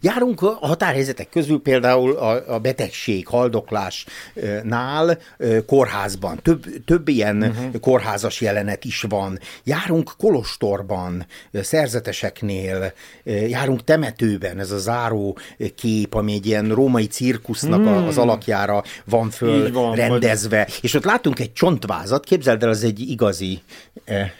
Járunk 0.00 0.42
a 0.42 0.58
határhelyzetek 0.60 1.28
közül 1.28 1.60
például 1.62 2.16
a, 2.16 2.54
a 2.54 2.58
betegség, 2.58 3.26
haldoklásnál 3.26 5.18
kórházban. 5.66 6.38
Több, 6.42 6.64
több 6.84 7.08
ilyen 7.08 7.42
uh-huh. 7.42 7.80
kórházas 7.80 8.40
jelenet 8.40 8.84
is 8.84 9.04
van. 9.08 9.38
Járunk 9.64 10.12
kolostorban, 10.18 11.26
szerzeteseknél, 11.52 12.92
járunk 13.24 13.84
temetőben, 13.84 14.58
ez 14.58 14.70
a 14.70 14.78
záró 14.78 15.38
kép, 15.74 16.14
ami 16.14 16.32
egy 16.32 16.46
ilyen 16.46 16.68
római 16.68 17.06
cirkusznak 17.06 17.80
hmm. 17.80 18.06
az 18.06 18.18
alakjára 18.18 18.82
van 19.04 19.30
föl 19.30 19.72
van, 19.72 19.94
rendezve. 19.94 20.64
Vagy... 20.64 20.78
És 20.80 20.94
ott 20.94 21.04
látunk 21.04 21.38
egy 21.38 21.52
csontvázat, 21.52 22.24
képzeld 22.24 22.62
el, 22.62 22.68
az 22.68 22.84
egy 22.84 23.00
igazi, 23.00 23.60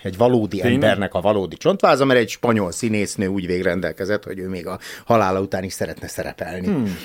egy 0.02 0.16
valódi 0.16 0.56
Tényleg? 0.56 0.72
embernek 0.72 1.14
a 1.14 1.20
valódi 1.20 1.56
csontváza, 1.56 2.04
mert 2.04 2.20
egy 2.20 2.28
spanyol 2.28 2.72
színésznő 2.72 3.26
úgy 3.26 3.46
végrendelkezett, 3.46 4.24
hogy 4.24 4.38
ő 4.38 4.48
még 4.48 4.66
a 4.66 4.78
halál 5.04 5.27
halála 5.28 5.44
után 5.44 5.64
is 5.64 5.72
szeretne 5.72 6.08
szerepelni. 6.08 6.66
Hmm. 6.66 6.98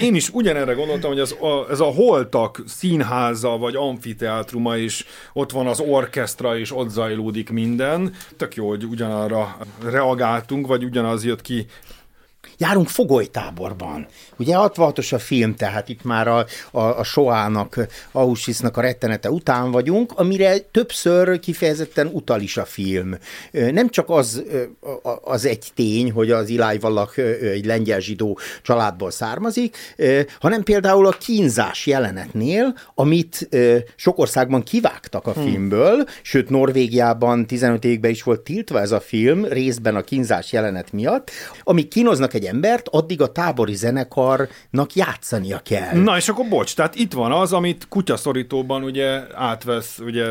Én 0.00 0.14
is 0.14 0.28
ugyanerre 0.28 0.72
gondoltam, 0.72 1.10
hogy 1.10 1.20
az, 1.20 1.36
a, 1.40 1.70
ez 1.70 1.80
a 1.80 1.84
holtak 1.84 2.62
színháza 2.66 3.56
vagy 3.56 3.74
amfiteátruma 3.76 4.76
is, 4.76 5.06
ott 5.32 5.50
van 5.50 5.66
az 5.66 5.80
orkesztra, 5.80 6.58
és 6.58 6.72
ott 6.76 6.88
zajlódik 6.88 7.50
minden. 7.50 8.14
Tök 8.36 8.54
jó, 8.54 8.68
hogy 8.68 8.84
ugyanarra 8.84 9.56
reagáltunk, 9.84 10.66
vagy 10.66 10.84
ugyanaz 10.84 11.24
jött 11.24 11.40
ki 11.40 11.66
járunk 12.58 12.88
fogolytáborban. 12.88 14.06
Ugye 14.36 14.54
66-os 14.58 15.14
a 15.14 15.18
film, 15.18 15.54
tehát 15.54 15.88
itt 15.88 16.04
már 16.04 16.28
a, 16.28 16.46
a, 16.70 16.80
a 16.80 17.04
Soának, 17.04 17.86
Auschwitznak 18.12 18.76
a 18.76 18.80
rettenete 18.80 19.30
után 19.30 19.70
vagyunk, 19.70 20.12
amire 20.14 20.58
többször 20.58 21.40
kifejezetten 21.40 22.06
utal 22.06 22.40
is 22.40 22.56
a 22.56 22.64
film. 22.64 23.16
Nem 23.50 23.88
csak 23.88 24.10
az, 24.10 24.42
az 25.22 25.44
egy 25.44 25.70
tény, 25.74 26.12
hogy 26.12 26.30
az 26.30 26.48
Iláj 26.48 26.78
Vallak 26.78 27.16
egy 27.42 27.64
lengyel 27.64 28.00
zsidó 28.00 28.38
családból 28.62 29.10
származik, 29.10 29.76
hanem 30.40 30.62
például 30.62 31.06
a 31.06 31.10
kínzás 31.10 31.86
jelenetnél, 31.86 32.74
amit 32.94 33.48
sok 33.96 34.18
országban 34.18 34.62
kivágtak 34.62 35.26
a 35.26 35.32
hmm. 35.32 35.44
filmből, 35.44 36.04
sőt 36.22 36.50
Norvégiában 36.50 37.46
15 37.46 37.84
évben 37.84 38.10
is 38.10 38.22
volt 38.22 38.40
tiltva 38.40 38.80
ez 38.80 38.90
a 38.90 39.00
film, 39.00 39.44
részben 39.44 39.96
a 39.96 40.00
kínzás 40.00 40.52
jelenet 40.52 40.92
miatt, 40.92 41.30
amik 41.62 41.88
kínoznak 41.88 42.31
egy 42.34 42.44
embert, 42.44 42.88
addig 42.88 43.20
a 43.20 43.32
tábori 43.32 43.74
zenekarnak 43.74 44.94
játszania 44.94 45.58
kell. 45.58 46.02
Na 46.02 46.16
és 46.16 46.28
akkor 46.28 46.48
bocs, 46.48 46.74
tehát 46.74 46.94
itt 46.94 47.12
van 47.12 47.32
az, 47.32 47.52
amit 47.52 47.86
kutyaszorítóban 47.88 48.82
ugye 48.82 49.22
átvesz 49.34 49.98
ugye 49.98 50.26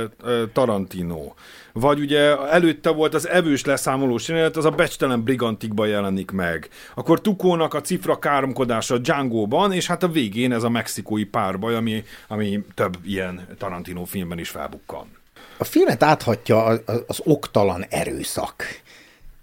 Tarantino. 0.54 1.34
Vagy 1.74 2.00
ugye 2.00 2.38
előtte 2.38 2.90
volt 2.90 3.14
az 3.14 3.28
evős 3.28 3.66
leszámolós 3.66 4.28
jelenet, 4.28 4.58
az 4.58 4.66
a 4.66 4.70
becstelen 4.70 5.24
brigantikban 5.24 5.88
jelenik 5.88 6.32
meg. 6.32 6.70
Akkor 6.96 7.22
Tukónak 7.22 7.74
a 7.74 7.82
cifra 7.82 8.20
káromkodása 8.20 8.98
Django-ban, 8.98 9.72
és 9.72 9.88
hát 9.88 10.04
a 10.04 10.08
végén 10.08 10.52
ez 10.54 10.64
a 10.64 10.70
mexikói 10.70 11.24
párbaj, 11.24 11.76
ami, 11.76 12.04
ami 12.28 12.64
több 12.76 12.98
ilyen 13.06 13.48
Tarantino 13.58 14.04
filmben 14.04 14.40
is 14.40 14.50
felbukkan. 14.50 15.20
A 15.58 15.64
filmet 15.64 16.04
áthatja 16.04 16.64
az, 16.64 16.82
az 17.08 17.22
oktalan 17.24 17.86
erőszak. 17.90 18.64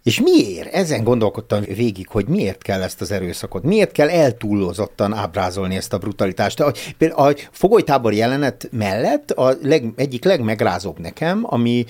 És 0.09 0.21
miért? 0.21 0.73
Ezen 0.75 1.05
gondolkodtam 1.05 1.63
végig, 1.63 2.09
hogy 2.09 2.29
miért 2.29 2.63
kell 2.63 2.83
ezt 2.83 3.01
az 3.01 3.11
erőszakot, 3.11 3.63
miért 3.63 3.93
kell 3.93 4.09
eltúllozottan 4.09 5.15
ábrázolni 5.15 5.77
ezt 5.77 5.93
a 5.93 5.99
brutalitást. 5.99 6.61
A, 6.61 6.73
a 6.99 7.35
fogolytábor 7.51 8.13
jelenet 8.13 8.69
mellett 8.73 9.31
a 9.31 9.57
leg, 9.63 9.93
egyik 9.97 10.25
legmegrázóbb 10.25 10.99
nekem, 10.99 11.41
ami, 11.43 11.85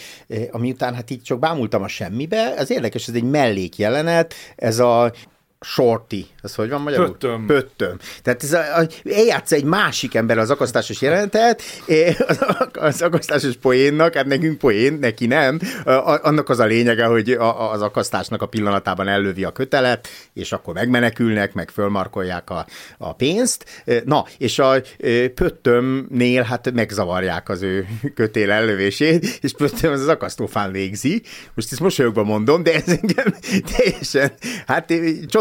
ami 0.50 0.70
után 0.70 0.94
hát 0.94 1.10
így 1.10 1.22
csak 1.22 1.38
bámultam 1.38 1.82
a 1.82 1.88
semmibe, 1.88 2.54
az 2.56 2.70
érdekes, 2.70 3.08
ez 3.08 3.14
egy 3.14 3.30
mellék 3.30 3.78
jelenet, 3.78 4.34
ez 4.56 4.78
a 4.78 5.12
Shorty, 5.60 6.26
ez 6.42 6.54
hogy 6.54 6.70
van 6.70 6.80
magyarul? 6.80 7.06
Pöttöm. 7.06 7.46
Pöttöm. 7.46 7.98
Tehát 8.22 8.42
ez 8.42 8.52
a, 8.52 8.78
a, 8.78 8.86
eljátsz 9.12 9.52
egy 9.52 9.64
másik 9.64 10.14
ember 10.14 10.38
az 10.38 10.50
akasztásos 10.50 11.00
jelenetet, 11.00 11.62
eh, 11.86 12.16
az, 12.28 12.38
az 12.72 13.02
akasztásos 13.02 13.56
poénnak, 13.56 14.14
hát 14.14 14.26
nekünk 14.26 14.58
poén, 14.58 14.92
neki 14.92 15.26
nem, 15.26 15.60
a, 15.84 16.26
annak 16.26 16.48
az 16.48 16.58
a 16.58 16.64
lényege, 16.64 17.04
hogy 17.04 17.30
a, 17.30 17.72
az 17.72 17.82
akasztásnak 17.82 18.42
a 18.42 18.46
pillanatában 18.46 19.08
ellövi 19.08 19.44
a 19.44 19.50
kötelet, 19.50 20.08
és 20.32 20.52
akkor 20.52 20.74
megmenekülnek, 20.74 21.52
meg 21.52 21.70
fölmarkolják 21.70 22.50
a, 22.50 22.66
a 22.98 23.14
pénzt. 23.14 23.84
Na, 24.04 24.24
és 24.38 24.58
a 24.58 24.74
pöttömnél 25.34 26.42
hát 26.42 26.72
megzavarják 26.72 27.48
az 27.48 27.62
ő 27.62 27.86
kötél 28.14 28.50
ellövését, 28.50 29.38
és 29.40 29.52
pöttöm 29.52 29.92
az, 29.92 30.08
akasztófán 30.08 30.72
végzi. 30.72 31.22
Most 31.54 31.72
ezt 31.72 31.80
mosolyogva 31.80 32.22
mondom, 32.22 32.62
de 32.62 32.74
ez 32.74 32.88
engem 33.02 33.34
teljesen, 33.76 34.32
hát 34.66 34.90
eh, 34.90 34.98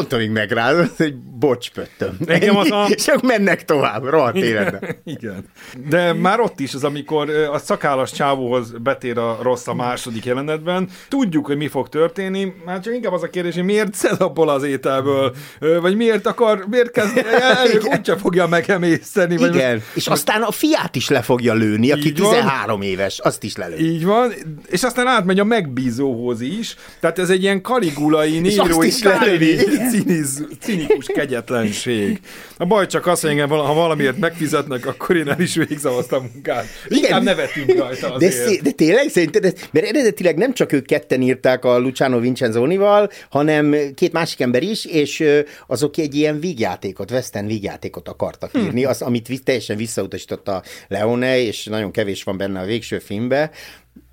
csontomig 0.08 0.30
megrázott, 0.32 0.98
hogy 0.98 1.16
bocs, 1.16 1.70
pöttöm. 1.72 2.18
Engem 2.26 2.58
az 2.58 2.72
a- 2.72 2.88
És 2.96 3.08
akkor 3.08 3.24
mennek 3.30 3.66
tovább, 3.66 4.04
rohadt 4.04 4.36
életben. 4.36 4.96
Igen. 5.04 5.46
De 5.90 6.14
már 6.14 6.40
ott 6.40 6.60
is 6.60 6.74
az, 6.74 6.84
amikor 6.84 7.30
a 7.30 7.58
szakállas 7.58 8.12
csávóhoz 8.12 8.72
betér 8.72 9.18
a 9.18 9.40
rossz 9.42 9.68
a 9.68 9.74
második 9.74 10.26
jelenetben, 10.26 10.90
tudjuk, 11.08 11.46
hogy 11.46 11.58
mi 11.58 11.68
fog 11.68 11.90
történni, 11.90 12.54
már 12.66 12.80
csak 12.80 12.94
inkább 12.94 13.14
az 13.14 13.24
a 13.24 13.30
kérdés, 13.30 13.54
hogy 13.54 13.64
miért 13.64 13.94
szed 13.94 14.22
abból 14.22 14.50
az 14.50 14.64
ételből, 14.64 15.36
vagy 15.82 15.96
miért 15.96 16.26
akar, 16.26 16.66
miért 16.70 16.92
kezd, 16.92 17.24
úgyse 17.98 18.18
fogja 18.18 18.48
megemészteni. 18.48 19.38
Vagy 19.38 19.56
Igen, 19.56 19.82
és 19.94 20.08
aztán 20.08 20.42
a 20.42 20.52
fiát 20.52 20.96
is 20.96 21.10
le 21.10 21.22
fogja 21.22 21.54
lőni, 21.54 21.92
aki 21.92 22.08
Így 22.08 22.20
van. 22.20 22.30
13 22.34 22.82
éves, 22.82 23.20
azt 23.20 23.44
is 23.44 23.56
lelő. 23.56 23.76
Így 23.78 24.06
van, 24.06 24.34
és 24.70 24.84
aztán 24.84 25.08
átmegy 25.08 25.40
a 25.40 25.44
megbízóhoz 25.44 26.42
is, 26.42 26.76
tehát 27.00 27.20
ez 27.20 27.30
egy 27.30 27.42
ilyen 27.42 27.62
kaligulai, 27.62 28.46
És 28.46 28.58
azt 28.58 28.68
nérói, 28.70 28.88
is 28.88 29.04
lelövi. 29.04 29.58
Ciniz, 30.02 30.46
cinikus 30.60 31.06
kegyetlenség. 31.06 32.20
A 32.58 32.66
baj 32.66 32.88
csak 32.88 33.08
az, 33.08 33.22
hogy 33.22 33.30
engem 33.30 33.50
ha 33.50 33.74
valamiért 33.74 34.18
megfizetnek, 34.18 34.86
akkor 34.86 35.16
én 35.16 35.28
el 35.30 35.40
is 35.42 35.56
végzem 35.56 35.94
azt 35.94 36.12
a 36.12 36.20
munkát. 36.20 36.66
Inkább 36.88 37.24
nevetünk 37.24 37.78
rajta 37.78 38.08
De, 38.08 38.14
azért. 38.26 38.48
szé- 38.48 38.62
de 38.62 38.72
tényleg 38.72 39.10
szerinted, 39.10 39.54
mert 39.72 39.86
eredetileg 39.86 40.38
nem 40.38 40.54
csak 40.54 40.72
ők 40.72 40.86
ketten 40.86 41.22
írták 41.22 41.66
a 41.66 41.78
Luciano 41.80 42.20
Vincenzonival, 42.20 43.10
hanem 43.30 43.76
két 43.96 44.12
másik 44.12 44.40
ember 44.40 44.64
is, 44.64 44.86
és 44.86 45.24
azok 45.68 45.98
egy 45.98 46.16
ilyen 46.16 46.40
vígjátékot, 46.40 47.12
western 47.12 47.48
vígjátékot 47.48 48.08
akartak 48.08 48.52
Hm. 48.52 48.60
írni, 48.60 48.86
az, 48.86 49.02
amit 49.02 49.44
teljesen 49.44 49.78
visszautasította 49.78 50.64
Leone, 50.88 51.40
és 51.40 51.66
nagyon 51.66 51.92
kevés 51.92 52.24
van 52.24 52.38
benne 52.38 52.60
a 52.60 52.66
végső 52.66 53.00
filmbe. 53.00 53.52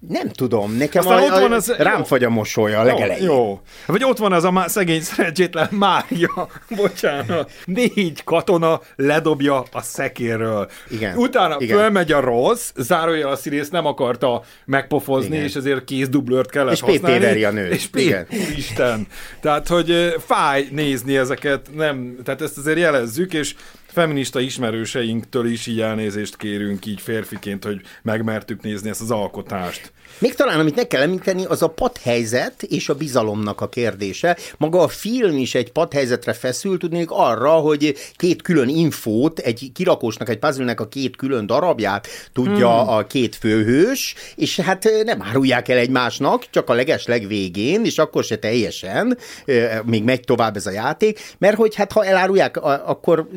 Nem 0.08 0.28
tudom, 0.28 0.76
nekem 0.76 1.02
Aztán 1.06 1.18
a, 1.18 1.22
ott 1.22 1.40
van 1.40 1.52
a, 1.52 1.54
az- 1.54 1.74
rám 1.78 1.98
jó. 1.98 2.04
fagy 2.04 2.24
a 2.24 2.30
mosolya 2.30 2.80
a 2.80 2.82
Jó, 2.86 2.92
legelején. 2.92 3.24
jó. 3.24 3.60
Vagy 3.86 4.04
ott 4.04 4.18
van 4.18 4.32
az 4.32 4.44
a 4.44 4.50
má- 4.50 4.68
szegény 4.68 5.00
szerencsétlen 5.02 5.68
Mária, 5.70 6.48
bocsánat, 6.76 7.50
négy 7.64 8.24
katona 8.24 8.80
ledobja 8.96 9.64
a 9.72 9.80
szekérről. 9.82 10.70
Igen, 10.90 11.16
Utána 11.16 11.56
igen. 11.58 11.76
fölmegy 11.78 12.12
a 12.12 12.20
rossz, 12.20 12.70
zárójel 12.76 13.28
a 13.28 13.36
színész 13.36 13.68
nem 13.68 13.86
akarta 13.86 14.42
megpofozni, 14.64 15.34
Igen. 15.34 15.46
és 15.46 15.54
ezért 15.54 15.84
kézdublőrt 15.84 16.50
kellett 16.50 16.72
És 16.72 16.80
használni. 16.80 17.18
pépéveri 17.18 17.44
a 17.44 17.50
nőt. 17.50 17.72
És 17.72 17.86
pép, 17.86 18.04
Igen. 18.04 18.26
úristen. 18.30 19.06
Tehát, 19.40 19.68
hogy 19.68 20.14
fáj 20.26 20.68
nézni 20.70 21.16
ezeket, 21.16 21.60
nem, 21.74 22.16
tehát 22.24 22.42
ezt 22.42 22.58
azért 22.58 22.78
jelezzük, 22.78 23.32
és 23.32 23.54
feminista 23.94 24.40
ismerőseinktől 24.40 25.46
is 25.46 25.66
így 25.66 25.80
elnézést 25.80 26.36
kérünk 26.36 26.86
így 26.86 27.00
férfiként, 27.00 27.64
hogy 27.64 27.80
megmertük 28.02 28.62
nézni 28.62 28.88
ezt 28.88 29.00
az 29.00 29.10
alkotást. 29.10 29.92
Még 30.18 30.34
talán, 30.34 30.60
amit 30.60 30.76
meg 30.76 30.86
kell 30.86 31.02
említeni, 31.02 31.44
az 31.44 31.62
a 31.62 31.68
padhelyzet 31.68 32.62
és 32.62 32.88
a 32.88 32.94
bizalomnak 32.94 33.60
a 33.60 33.68
kérdése. 33.68 34.36
Maga 34.56 34.80
a 34.80 34.88
film 34.88 35.36
is 35.36 35.54
egy 35.54 35.72
padhelyzetre 35.72 36.32
feszül, 36.32 36.78
tudnék 36.78 37.10
arra, 37.10 37.50
hogy 37.50 37.94
két 38.16 38.42
külön 38.42 38.68
infót, 38.68 39.38
egy 39.38 39.70
kirakósnak, 39.74 40.28
egy 40.28 40.38
puzzle 40.38 40.72
a 40.76 40.88
két 40.88 41.16
külön 41.16 41.46
darabját 41.46 42.08
tudja 42.32 42.82
hmm. 42.82 42.88
a 42.88 43.06
két 43.06 43.36
főhős, 43.36 44.14
és 44.36 44.60
hát 44.60 44.88
nem 45.04 45.22
árulják 45.22 45.68
el 45.68 45.78
egymásnak, 45.78 46.44
csak 46.50 46.70
a 46.70 46.74
leges 46.74 47.06
legvégén, 47.06 47.84
és 47.84 47.98
akkor 47.98 48.24
se 48.24 48.36
teljesen, 48.36 49.18
még 49.84 50.04
megy 50.04 50.20
tovább 50.20 50.56
ez 50.56 50.66
a 50.66 50.70
játék, 50.70 51.20
mert 51.38 51.56
hogy 51.56 51.74
hát 51.74 51.92
ha 51.92 52.04
elárulják, 52.04 52.62
akkor 52.62 53.28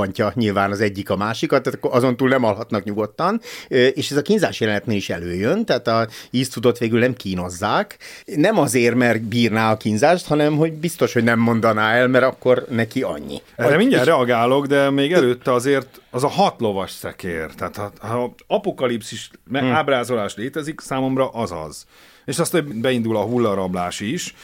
lepuffantja 0.00 0.32
nyilván 0.34 0.70
az 0.70 0.80
egyik 0.80 1.10
a 1.10 1.16
másikat, 1.16 1.62
tehát 1.62 1.84
azon 1.84 2.16
túl 2.16 2.28
nem 2.28 2.44
alhatnak 2.44 2.84
nyugodtan, 2.84 3.40
és 3.68 4.10
ez 4.10 4.16
a 4.16 4.22
kínzás 4.22 4.60
jelenetnél 4.60 4.96
is 4.96 5.10
előjön, 5.10 5.64
tehát 5.64 5.88
a 5.88 6.08
Eastwoodot 6.32 6.78
végül 6.78 6.98
nem 6.98 7.14
kínozzák. 7.14 7.96
Nem 8.24 8.58
azért, 8.58 8.94
mert 8.94 9.22
bírná 9.22 9.72
a 9.72 9.76
kínzást, 9.76 10.26
hanem 10.26 10.56
hogy 10.56 10.72
biztos, 10.72 11.12
hogy 11.12 11.24
nem 11.24 11.38
mondaná 11.38 11.92
el, 11.92 12.08
mert 12.08 12.24
akkor 12.24 12.66
neki 12.68 13.02
annyi. 13.02 13.42
Erre 13.56 13.76
mindjárt 13.76 14.04
reagálok, 14.04 14.66
de 14.66 14.90
még 14.90 15.12
előtte 15.12 15.52
azért 15.52 16.00
az 16.10 16.24
a 16.24 16.28
hat 16.28 16.60
lovas 16.60 16.90
szekér. 16.90 17.50
Tehát 17.54 17.76
ha, 17.76 17.92
ha 17.98 18.34
apokalipszis 18.46 19.30
hmm. 19.50 19.72
ábrázolás 19.72 20.34
létezik, 20.34 20.80
számomra 20.80 21.28
az 21.28 21.52
az. 21.52 21.84
És 22.24 22.38
aztán 22.38 22.80
beindul 22.80 23.16
a 23.16 23.22
hullarablás 23.22 24.00
is. 24.00 24.34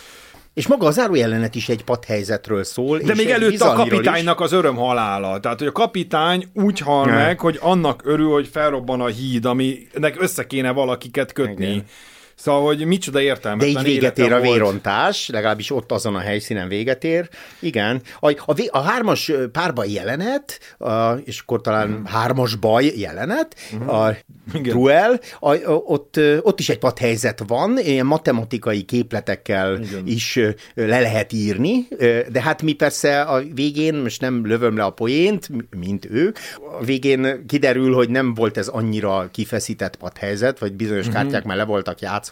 És 0.56 0.66
maga 0.66 0.86
az 0.86 0.98
árójelenet 0.98 1.54
is 1.54 1.68
egy 1.68 1.84
padhelyzetről 1.84 2.64
szól. 2.64 2.98
De 2.98 3.12
és 3.12 3.18
még 3.18 3.26
egy 3.26 3.32
előtte 3.32 3.64
a 3.64 3.72
kapitánynak 3.72 4.40
az 4.40 4.52
öröm 4.52 4.76
halála. 4.76 5.40
Tehát, 5.40 5.58
hogy 5.58 5.68
a 5.68 5.72
kapitány 5.72 6.48
úgy 6.54 6.78
hal 6.78 7.06
Ne. 7.06 7.14
meg, 7.14 7.40
hogy 7.40 7.58
annak 7.60 8.02
örül, 8.04 8.30
hogy 8.30 8.48
felrobban 8.52 9.00
a 9.00 9.06
híd, 9.06 9.44
aminek 9.44 10.16
össze 10.18 10.46
kéne 10.46 10.70
valakiket 10.70 11.32
kötni. 11.32 11.66
Igen. 11.66 11.84
Szóval, 12.37 12.64
hogy 12.64 12.85
micsoda 12.85 13.18
De 13.18 13.25
értelmetlen 13.25 13.68
így 13.68 13.83
véget 13.83 14.18
ér 14.18 14.33
a 14.33 14.38
volt. 14.38 14.53
vérontás, 14.53 15.29
legalábbis 15.29 15.70
ott 15.70 15.92
azon 15.92 16.14
a 16.14 16.18
helyszínen 16.18 16.68
véget 16.68 17.05
ér. 17.05 17.29
Igen. 17.61 18.03
A, 18.20 18.31
a, 18.31 18.55
a 18.70 18.79
hármas 18.79 19.33
párbaj 19.53 19.90
jelenet, 19.90 20.59
a, 20.79 21.12
és 21.12 21.40
akkor 21.40 21.61
talán 21.61 22.03
hármas 22.07 22.55
baj 22.55 22.92
jelenet, 22.96 23.57
a 23.87 24.11
Igen. 24.55 24.75
duel, 24.77 25.20
a, 25.40 25.51
a, 25.55 25.70
ott, 25.70 26.20
ott 26.42 26.61
is 26.61 26.68
egy 26.68 26.79
padhelyzet 26.79 27.42
van, 27.46 27.79
ilyen 27.79 28.07
matematikai 28.07 28.83
képletekkel 28.83 29.81
Igen. 29.83 30.07
is 30.07 30.38
le 30.75 31.01
lehet 31.01 31.33
írni, 31.33 31.88
de 32.33 32.42
hát 32.42 32.62
mi 32.62 32.72
persze 32.72 33.20
a 33.20 33.42
végén, 33.55 33.94
most 33.94 34.20
nem 34.20 34.46
lövöm 34.46 34.77
le 34.77 34.85
a 34.85 34.90
poént, 34.90 35.49
mint 35.77 36.07
ők, 36.11 36.38
a 36.81 36.85
végén 36.85 37.46
kiderül, 37.46 37.94
hogy 37.94 38.09
nem 38.09 38.35
volt 38.35 38.57
ez 38.57 38.68
annyira 38.68 39.29
kifeszített 39.33 39.96
padhelyzet, 39.96 40.59
vagy 40.59 40.72
bizonyos 40.72 41.09
kártyák 41.09 41.44
már 41.44 41.57
le 41.57 41.64
voltak 41.64 42.01
játszva, 42.01 42.25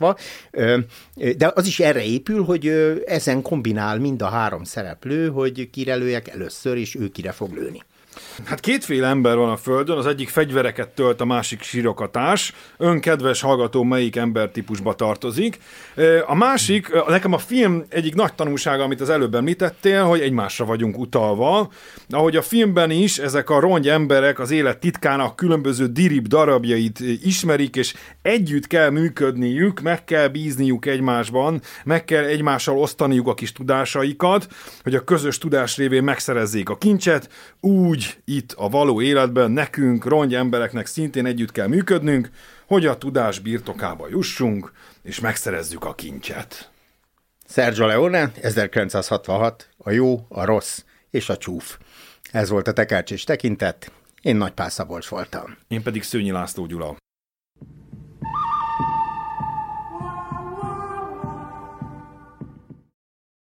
Ö, 0.50 0.78
de 1.36 1.52
az 1.54 1.66
is 1.66 1.80
erre 1.80 2.04
épül, 2.04 2.44
hogy 2.44 2.66
ezen 3.06 3.42
kombinál 3.42 3.98
mind 3.98 4.22
a 4.22 4.28
három 4.28 4.64
szereplő, 4.64 5.28
hogy 5.28 5.70
kire 5.70 5.94
lőjek 5.94 6.28
először, 6.28 6.76
és 6.76 6.94
ő 6.94 7.08
kire 7.08 7.32
fog 7.32 7.52
lőni. 7.52 7.82
Hát 8.44 8.60
kétféle 8.60 9.06
ember 9.06 9.36
van 9.36 9.50
a 9.50 9.56
Földön, 9.56 9.96
az 9.96 10.06
egyik 10.06 10.28
fegyvereket 10.28 10.88
tölt, 10.88 11.20
a 11.20 11.24
másik 11.24 11.62
sírokatás. 11.62 12.52
Ön, 12.76 13.00
kedves 13.00 13.40
hallgató, 13.40 13.82
melyik 13.82 14.16
embertípusba 14.16 14.94
tartozik? 14.94 15.58
A 16.26 16.34
másik, 16.34 17.04
nekem 17.08 17.32
a 17.32 17.38
film 17.38 17.84
egyik 17.88 18.14
nagy 18.14 18.34
tanulsága, 18.34 18.82
amit 18.82 19.00
az 19.00 19.10
előbb 19.10 19.34
említettél, 19.34 20.04
hogy 20.04 20.20
egymásra 20.20 20.64
vagyunk 20.64 20.98
utalva. 20.98 21.70
Ahogy 22.08 22.36
a 22.36 22.42
filmben 22.42 22.90
is, 22.90 23.18
ezek 23.18 23.50
a 23.50 23.60
rongy 23.60 23.88
emberek 23.88 24.38
az 24.38 24.50
élet 24.50 24.78
titkának 24.78 25.36
különböző 25.36 25.86
dirib 25.86 26.26
darabjait 26.26 27.00
ismerik, 27.22 27.76
és 27.76 27.94
együtt 28.22 28.66
kell 28.66 28.90
működniük, 28.90 29.80
meg 29.80 30.04
kell 30.04 30.28
bízniuk 30.28 30.86
egymásban, 30.86 31.60
meg 31.84 32.04
kell 32.04 32.24
egymással 32.24 32.78
osztaniuk 32.78 33.28
a 33.28 33.34
kis 33.34 33.52
tudásaikat, 33.52 34.48
hogy 34.82 34.94
a 34.94 35.04
közös 35.04 35.38
tudás 35.38 35.76
révén 35.76 36.04
megszerezzék 36.04 36.68
a 36.68 36.76
kincset, 36.76 37.28
úgy 37.60 38.16
itt 38.24 38.52
a 38.52 38.68
való 38.68 39.02
életben 39.02 39.50
nekünk, 39.50 40.04
rongy 40.04 40.34
embereknek 40.34 40.86
szintén 40.86 41.26
együtt 41.26 41.52
kell 41.52 41.66
működnünk, 41.66 42.30
hogy 42.66 42.86
a 42.86 42.98
tudás 42.98 43.38
birtokába 43.38 44.08
jussunk, 44.08 44.72
és 45.02 45.20
megszerezzük 45.20 45.84
a 45.84 45.94
kincset. 45.94 46.70
Sergio 47.48 47.86
Leone, 47.86 48.32
1966, 48.40 49.68
a 49.78 49.90
jó, 49.90 50.26
a 50.28 50.44
rossz 50.44 50.82
és 51.10 51.28
a 51.28 51.36
csúf. 51.36 51.78
Ez 52.30 52.48
volt 52.48 52.68
a 52.68 52.72
tekercs 52.72 53.10
és 53.10 53.24
tekintet. 53.24 53.92
Én 54.22 54.36
Nagy 54.36 54.52
Pál 54.52 54.70
Szabolcs 54.70 55.08
voltam. 55.08 55.56
Én 55.68 55.82
pedig 55.82 56.02
Szőnyi 56.02 56.30
László 56.30 56.66
Gyula. 56.66 56.96